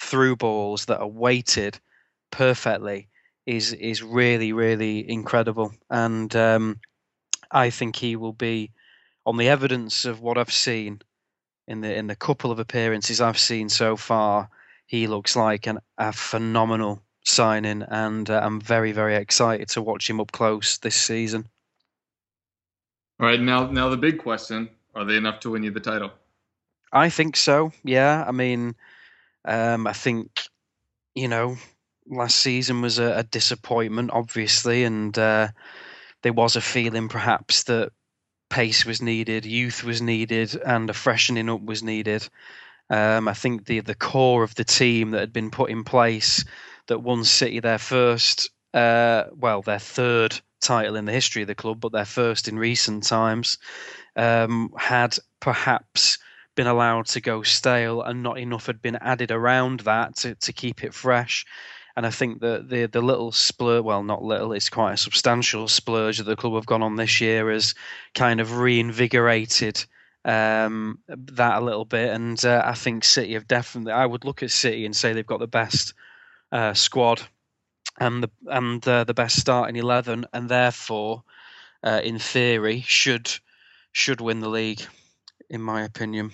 [0.00, 1.78] through balls that are weighted
[2.30, 3.08] perfectly
[3.46, 5.72] is is really really incredible.
[5.90, 6.80] And um,
[7.50, 8.72] I think he will be
[9.26, 11.00] on the evidence of what I've seen
[11.66, 14.48] in the in the couple of appearances I've seen so far.
[14.86, 20.08] He looks like an, a phenomenal signing, and uh, I'm very very excited to watch
[20.08, 21.48] him up close this season.
[23.20, 26.12] All right, now now the big question: Are they enough to win you the title?
[26.92, 27.72] I think so.
[27.82, 28.74] Yeah, I mean,
[29.44, 30.48] um, I think
[31.14, 31.56] you know,
[32.08, 35.48] last season was a, a disappointment, obviously, and uh,
[36.22, 37.92] there was a feeling perhaps that
[38.50, 42.28] pace was needed, youth was needed, and a freshening up was needed.
[42.90, 46.44] Um, I think the the core of the team that had been put in place
[46.86, 51.54] that won City their first, uh, well, their third title in the history of the
[51.54, 53.58] club, but their first in recent times,
[54.16, 56.18] um, had perhaps
[56.54, 60.52] been allowed to go stale and not enough had been added around that to, to
[60.52, 61.44] keep it fresh.
[61.96, 65.68] And I think that the the little splurge, well, not little, it's quite a substantial
[65.68, 67.74] splurge that the club have gone on this year has
[68.14, 69.84] kind of reinvigorated
[70.24, 72.10] um, that a little bit.
[72.10, 75.26] And uh, I think City have definitely, I would look at City and say they've
[75.26, 75.94] got the best
[76.52, 77.22] uh, squad
[77.98, 81.22] and the and uh, the best starting eleven, and therefore,
[81.82, 83.30] uh, in theory, should
[83.92, 84.82] should win the league,
[85.48, 86.32] in my opinion.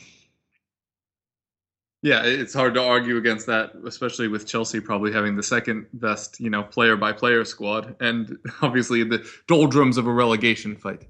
[2.02, 6.40] Yeah, it's hard to argue against that, especially with Chelsea probably having the second best,
[6.40, 11.06] you know, player by player squad, and obviously the doldrums of a relegation fight.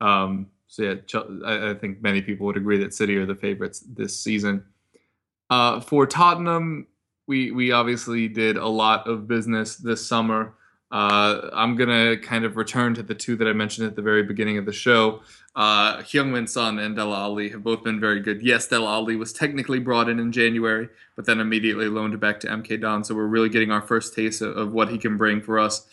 [0.00, 0.94] Um, so yeah,
[1.46, 4.64] I, think many people would agree that City are the favorites this season.
[5.48, 6.86] Uh, for Tottenham,
[7.26, 10.54] we we obviously did a lot of business this summer.
[10.90, 14.22] Uh, I'm gonna kind of return to the two that I mentioned at the very
[14.22, 15.22] beginning of the show.
[15.56, 18.42] Uh, Heung-min Son and Dele Alli have both been very good.
[18.42, 22.46] Yes, Dele Alli was technically brought in in January, but then immediately loaned back to
[22.46, 23.02] MK Don.
[23.02, 25.86] So we're really getting our first taste of, of what he can bring for us.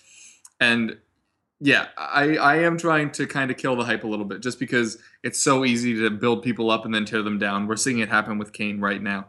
[0.60, 0.98] And
[1.60, 4.60] yeah, I, I am trying to kind of kill the hype a little bit just
[4.60, 7.68] because it's so easy to build people up and then tear them down.
[7.68, 9.28] We're seeing it happen with Kane right now.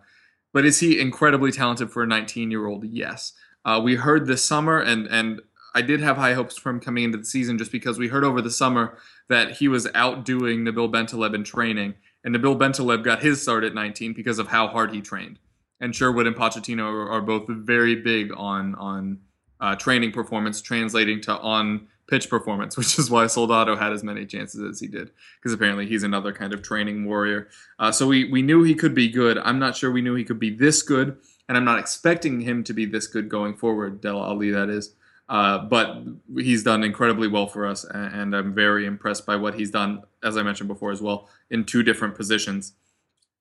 [0.52, 2.84] But is he incredibly talented for a 19 year old?
[2.84, 3.32] Yes.
[3.64, 5.40] Uh, we heard this summer, and and
[5.74, 8.24] I did have high hopes for him coming into the season just because we heard
[8.24, 8.96] over the summer
[9.28, 13.74] that he was outdoing Nabil Bentaleb in training, and Nabil Bentaleb got his start at
[13.74, 15.38] 19 because of how hard he trained.
[15.80, 19.18] And Sherwood and Pochettino are, are both very big on on
[19.60, 24.26] uh, training performance translating to on pitch performance, which is why Soldado had as many
[24.26, 27.48] chances as he did, because apparently he's another kind of training warrior.
[27.78, 29.38] Uh, so we we knew he could be good.
[29.38, 31.16] I'm not sure we knew he could be this good,
[31.48, 34.00] and I'm not expecting him to be this good going forward.
[34.00, 34.94] Dele Alli, that is.
[35.28, 36.04] Uh, but
[36.36, 40.36] he's done incredibly well for us, and, I'm very impressed by what he's done, as
[40.36, 42.74] I mentioned before as well, in two different positions.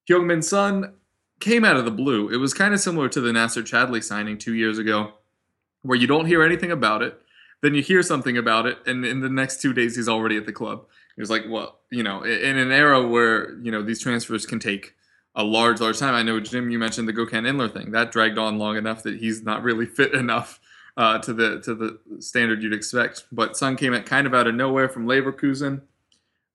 [0.09, 0.95] Heung-min Son
[1.39, 2.29] came out of the blue.
[2.29, 5.13] It was kind of similar to the Nacer Chadli signing two years ago,
[5.83, 7.21] where you don't hear anything about it,
[7.61, 10.45] then you hear something about it, and in the next two days he's already at
[10.45, 10.85] the club.
[11.17, 14.95] Was like, well, you know, in an era where you know these transfers can take
[15.35, 16.13] a large, large time.
[16.13, 19.17] I know Jim, you mentioned the Gökhan Inler thing that dragged on long enough that
[19.17, 20.59] he's not really fit enough
[20.97, 23.25] uh, to the to the standard you'd expect.
[23.31, 25.81] But Son came at kind of out of nowhere from Leverkusen.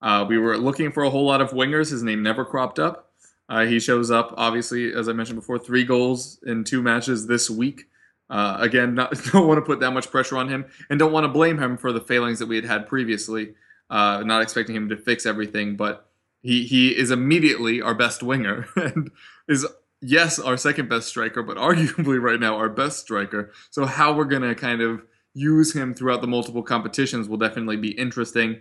[0.02, 1.90] Uh, we were looking for a whole lot of wingers.
[1.90, 3.12] His name never cropped up.
[3.48, 7.50] Uh, he shows up, obviously, as I mentioned before, three goals in two matches this
[7.50, 7.86] week.
[8.30, 11.24] Uh, again, not, don't want to put that much pressure on him, and don't want
[11.24, 13.54] to blame him for the failings that we had had previously.
[13.90, 16.08] Uh, not expecting him to fix everything, but
[16.42, 19.10] he he is immediately our best winger and
[19.48, 19.66] is
[20.00, 23.52] yes, our second best striker, but arguably right now our best striker.
[23.70, 25.02] So how we're gonna kind of
[25.34, 28.60] use him throughout the multiple competitions will definitely be interesting.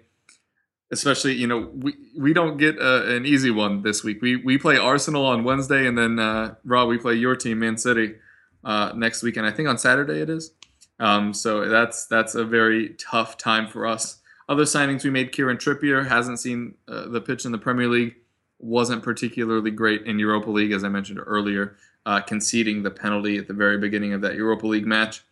[0.91, 4.20] Especially, you know, we we don't get uh, an easy one this week.
[4.24, 7.78] We we play Arsenal on Wednesday, and then uh, Raw we play your team, Man
[7.78, 8.15] City,
[8.64, 9.45] uh, next weekend.
[9.45, 10.51] I think on Saturday it is.
[10.99, 14.20] Um, so that's that's a very tough time for us.
[14.47, 18.16] Other signings we made: Kieran Trippier hasn't seen uh, the pitch in the Premier League
[18.60, 23.47] wasn't particularly great in Europa League, as I mentioned earlier, uh, conceding the penalty at
[23.47, 25.24] the very beginning of that Europa League match.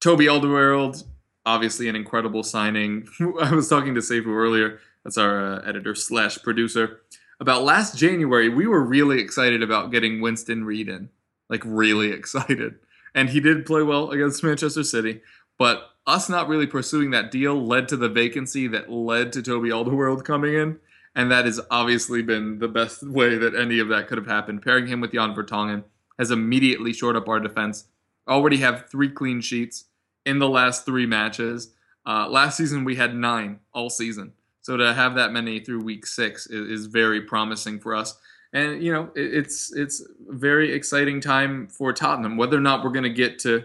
[0.00, 1.04] Toby Alderweireld,
[1.46, 3.08] obviously an incredible signing.
[3.40, 7.00] I was talking to Seifu earlier, that's our uh, editor slash producer,
[7.40, 8.48] about last January.
[8.48, 11.08] We were really excited about getting Winston Reid in,
[11.48, 12.76] like really excited.
[13.14, 15.22] And he did play well against Manchester City,
[15.58, 19.70] but us not really pursuing that deal led to the vacancy that led to Toby
[19.70, 20.78] Alderweireld coming in
[21.18, 24.62] and that has obviously been the best way that any of that could have happened.
[24.62, 25.82] Pairing him with Jan Vertonghen,
[26.16, 27.84] has immediately shored up our defense.
[28.26, 29.84] Already have three clean sheets
[30.24, 31.74] in the last three matches.
[32.06, 36.06] Uh, last season we had nine all season, so to have that many through week
[36.06, 38.16] six is, is very promising for us.
[38.52, 42.36] And you know it, it's it's a very exciting time for Tottenham.
[42.36, 43.64] Whether or not we're going to get to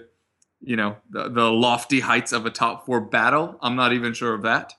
[0.62, 4.34] you know the, the lofty heights of a top four battle, I'm not even sure
[4.34, 4.74] of that.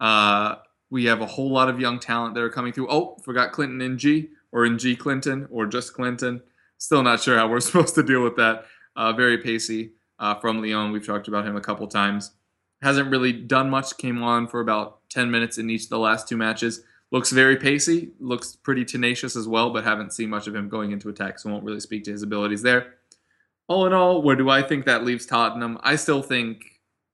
[0.00, 0.56] Uh,
[0.90, 2.90] we have a whole lot of young talent that are coming through.
[2.90, 6.42] Oh, forgot Clinton N'Jie or N'Jie Clinton or just Clinton.
[6.78, 8.66] Still not sure how we're supposed to deal with that.
[8.94, 10.92] Uh, very pacey uh, from Lyon.
[10.92, 12.32] We've talked about him a couple times.
[12.82, 13.96] Hasn't really done much.
[13.96, 16.82] Came on for about 10 minutes in each of the last two matches.
[17.12, 18.10] Looks very pacey.
[18.18, 21.50] Looks pretty tenacious as well, but haven't seen much of him going into attack, so
[21.50, 22.94] won't really speak to his abilities there.
[23.68, 25.78] All in all, where do I think that leaves Tottenham?
[25.82, 26.64] I still think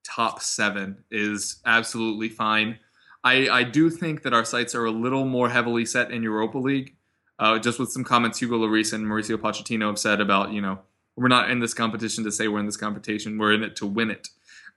[0.04, 2.78] top seven is absolutely fine.
[3.24, 6.58] I, I do think that our sights are a little more heavily set in Europa
[6.58, 6.96] League,
[7.38, 10.80] uh, just with some comments Hugo Lloris and Mauricio Pochettino have said about, you know,
[11.16, 13.86] we're not in this competition to say we're in this competition, we're in it to
[13.86, 14.28] win it,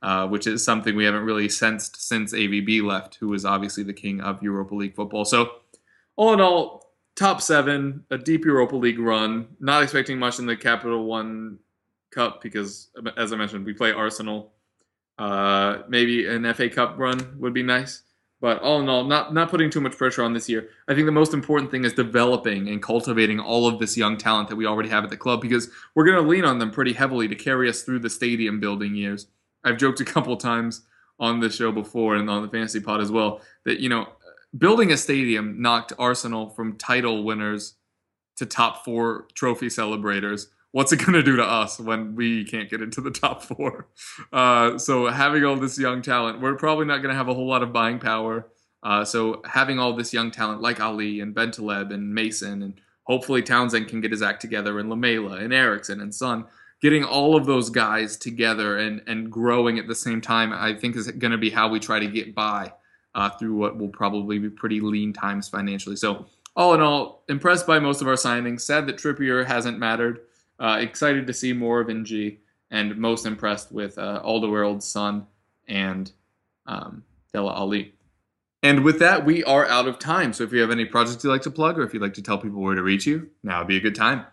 [0.05, 3.91] uh, which is something we haven't really sensed since AVB left, who was obviously the
[3.91, 5.25] king of Europa League football.
[5.25, 5.49] So,
[6.15, 10.55] all in all, top seven, a deep Europa League run, not expecting much in the
[10.55, 11.57] Capital One
[12.11, 14.53] Cup because, as I mentioned, we play Arsenal.
[15.17, 18.03] Uh, maybe an FA Cup run would be nice.
[18.39, 20.69] But all in all, not not putting too much pressure on this year.
[20.87, 24.49] I think the most important thing is developing and cultivating all of this young talent
[24.49, 26.93] that we already have at the club because we're going to lean on them pretty
[26.93, 29.25] heavily to carry us through the stadium building years.
[29.65, 30.83] I've joked a couple times
[31.19, 34.07] on the show before and on the fantasy pod as well that you know
[34.57, 37.75] building a stadium knocked Arsenal from title winners
[38.37, 42.69] to top four trophy celebrators what's it going to do to us when we can't
[42.69, 43.87] get into the top four?
[44.33, 47.47] Uh, so having all this young talent, we're probably not going to have a whole
[47.47, 48.47] lot of buying power.
[48.83, 53.41] Uh, so having all this young talent like Alli and Bentaleb and Mason and hopefully
[53.41, 56.45] Townsend can get his act together and Lamela and Eriksen and Son,
[56.85, 60.95] getting all of those guys together and, and growing at the same time, I think
[60.95, 62.73] is going to be how we try to get by
[63.15, 65.95] uh, through what will probably be pretty lean times financially.
[65.95, 68.61] So all in all, impressed by most of our signings.
[68.61, 70.19] Sad that Trippier hasn't mattered.
[70.59, 72.37] Uh, excited to see more of N'Jie,
[72.69, 75.25] and most impressed with uh, Alderweireld's son
[75.67, 76.11] and
[76.67, 77.95] um, Dele Alli.
[78.61, 80.33] And with that, we are out of time.
[80.33, 82.21] So if you have any projects you'd like to plug, or if you'd like to
[82.21, 84.27] tell people where to reach you, now would be a good time.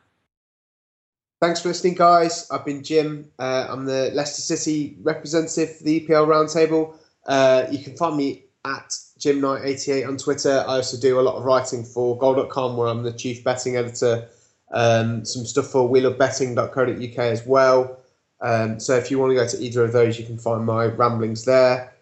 [1.43, 2.47] Thanks for listening, guys.
[2.53, 3.29] I've been Jim.
[3.37, 6.95] Uh, I'm the Leicester City representative for the EPL Roundtable.
[7.27, 10.65] Uh, you can find me at Jim Knight 88 on Twitter.
[10.69, 14.29] I also do a lot of writing for Goal.com, where I'm the chief betting editor
[14.71, 17.99] um, some stuff for wheelofbetting.co.uk as well.
[18.41, 20.87] Um, so if you want to go to either of those, you can find my
[20.87, 21.93] ramblings there.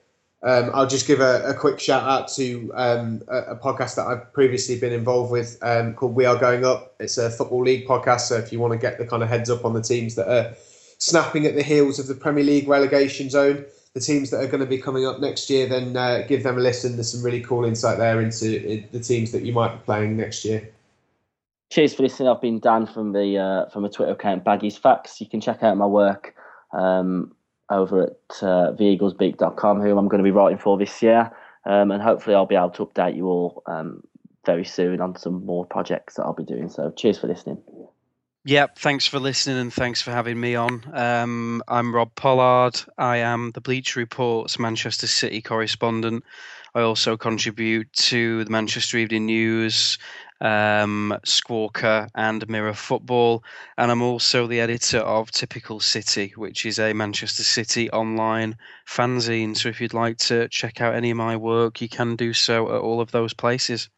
[0.43, 4.07] Um, I'll just give a, a, quick shout out to um, a, a, podcast that
[4.07, 6.95] I've previously been involved with um, called We Are Going Up.
[6.99, 8.21] It's a football league podcast.
[8.21, 10.29] So if you want to get the kind of heads up on the teams that
[10.29, 10.55] are
[10.97, 14.61] snapping at the heels of the Premier League relegation zone, the teams that are going
[14.61, 16.95] to be coming up next year, then uh, give them a listen.
[16.95, 20.47] There's some really cool insight there into the teams that you might be playing next
[20.47, 20.71] year.
[21.69, 22.29] Cheers for listening.
[22.29, 25.21] I've been Dan from the uh, from a Twitter account Baggies Facts.
[25.21, 26.35] You can check out my work
[26.73, 27.33] um,
[27.71, 31.31] over at uh, theeaglesbeak.com, who I'm going to be writing for this year,
[31.65, 34.03] um, and hopefully I'll be able to update you all um,
[34.45, 36.69] very soon on some more projects that I'll be doing.
[36.69, 37.63] So cheers for listening.
[38.45, 40.83] Yep, thanks for listening and thanks for having me on.
[40.95, 42.81] Um, I'm Rob Pollard.
[42.97, 46.25] I am the Bleacher Report's Manchester City correspondent.
[46.75, 49.99] I also contribute to the Manchester Evening News
[50.41, 53.45] um, Squawker, and Mirror Football.
[53.79, 58.57] And I'm also the editor of Typical City, which is a Manchester City online
[58.89, 59.57] fanzine.
[59.57, 62.69] So if you'd like to check out any of my work, you can do so
[62.75, 63.89] at all of those places.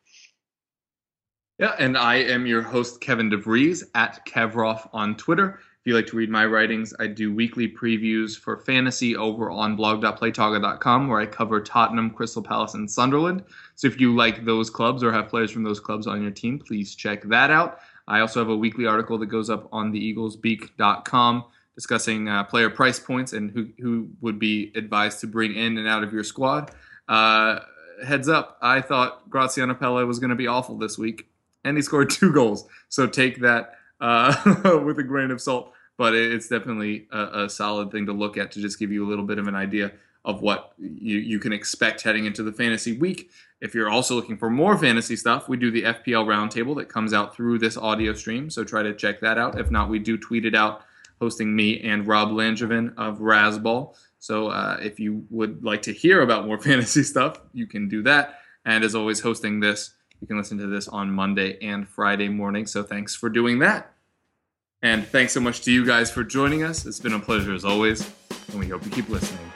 [1.58, 5.60] Yeah, and I am your host, Kevin DeVries, at Kevroff on Twitter.
[5.82, 9.74] If you like to read my writings, I do weekly previews for fantasy over on
[9.74, 13.44] blog.playtoga.com, where I cover Tottenham, Crystal Palace, and Sunderland.
[13.82, 16.60] So if you like those clubs or have players from those clubs on your team,
[16.60, 17.80] please check that out.
[18.06, 21.44] I also have a weekly article that goes up on the theeaglesbeak.com
[21.74, 25.88] discussing uh, player price points and who, who would be advised to bring in and
[25.88, 26.70] out of your squad.
[27.08, 27.58] Uh,
[28.06, 31.26] heads up, I thought Graziano Pelle was going to be awful this week,
[31.64, 32.68] and he scored two goals.
[32.88, 35.72] So take that uh, with a grain of salt.
[35.98, 39.08] But it's definitely a, a, solid thing to look at to just give you a
[39.08, 39.90] little bit of an idea
[40.24, 43.30] of what you, you can expect heading into the fantasy week.
[43.62, 47.14] If you're also looking for more fantasy stuff, we do the FPL roundtable that comes
[47.14, 48.50] out through this audio stream.
[48.50, 49.58] So try to check that out.
[49.58, 50.82] If not, we do tweet it out,
[51.20, 53.96] hosting me and Rob Langevin of Rasball.
[54.18, 58.02] So uh, if you would like to hear about more fantasy stuff, you can do
[58.02, 58.40] that.
[58.66, 62.64] And as always, hosting this you can listen to this on Monday and Friday morning.
[62.64, 63.92] So thanks for doing that.
[64.80, 66.86] And thanks so much to you guys for joining us.
[66.86, 68.08] It's been a pleasure as always,
[68.50, 69.52] and we hope you keep listening.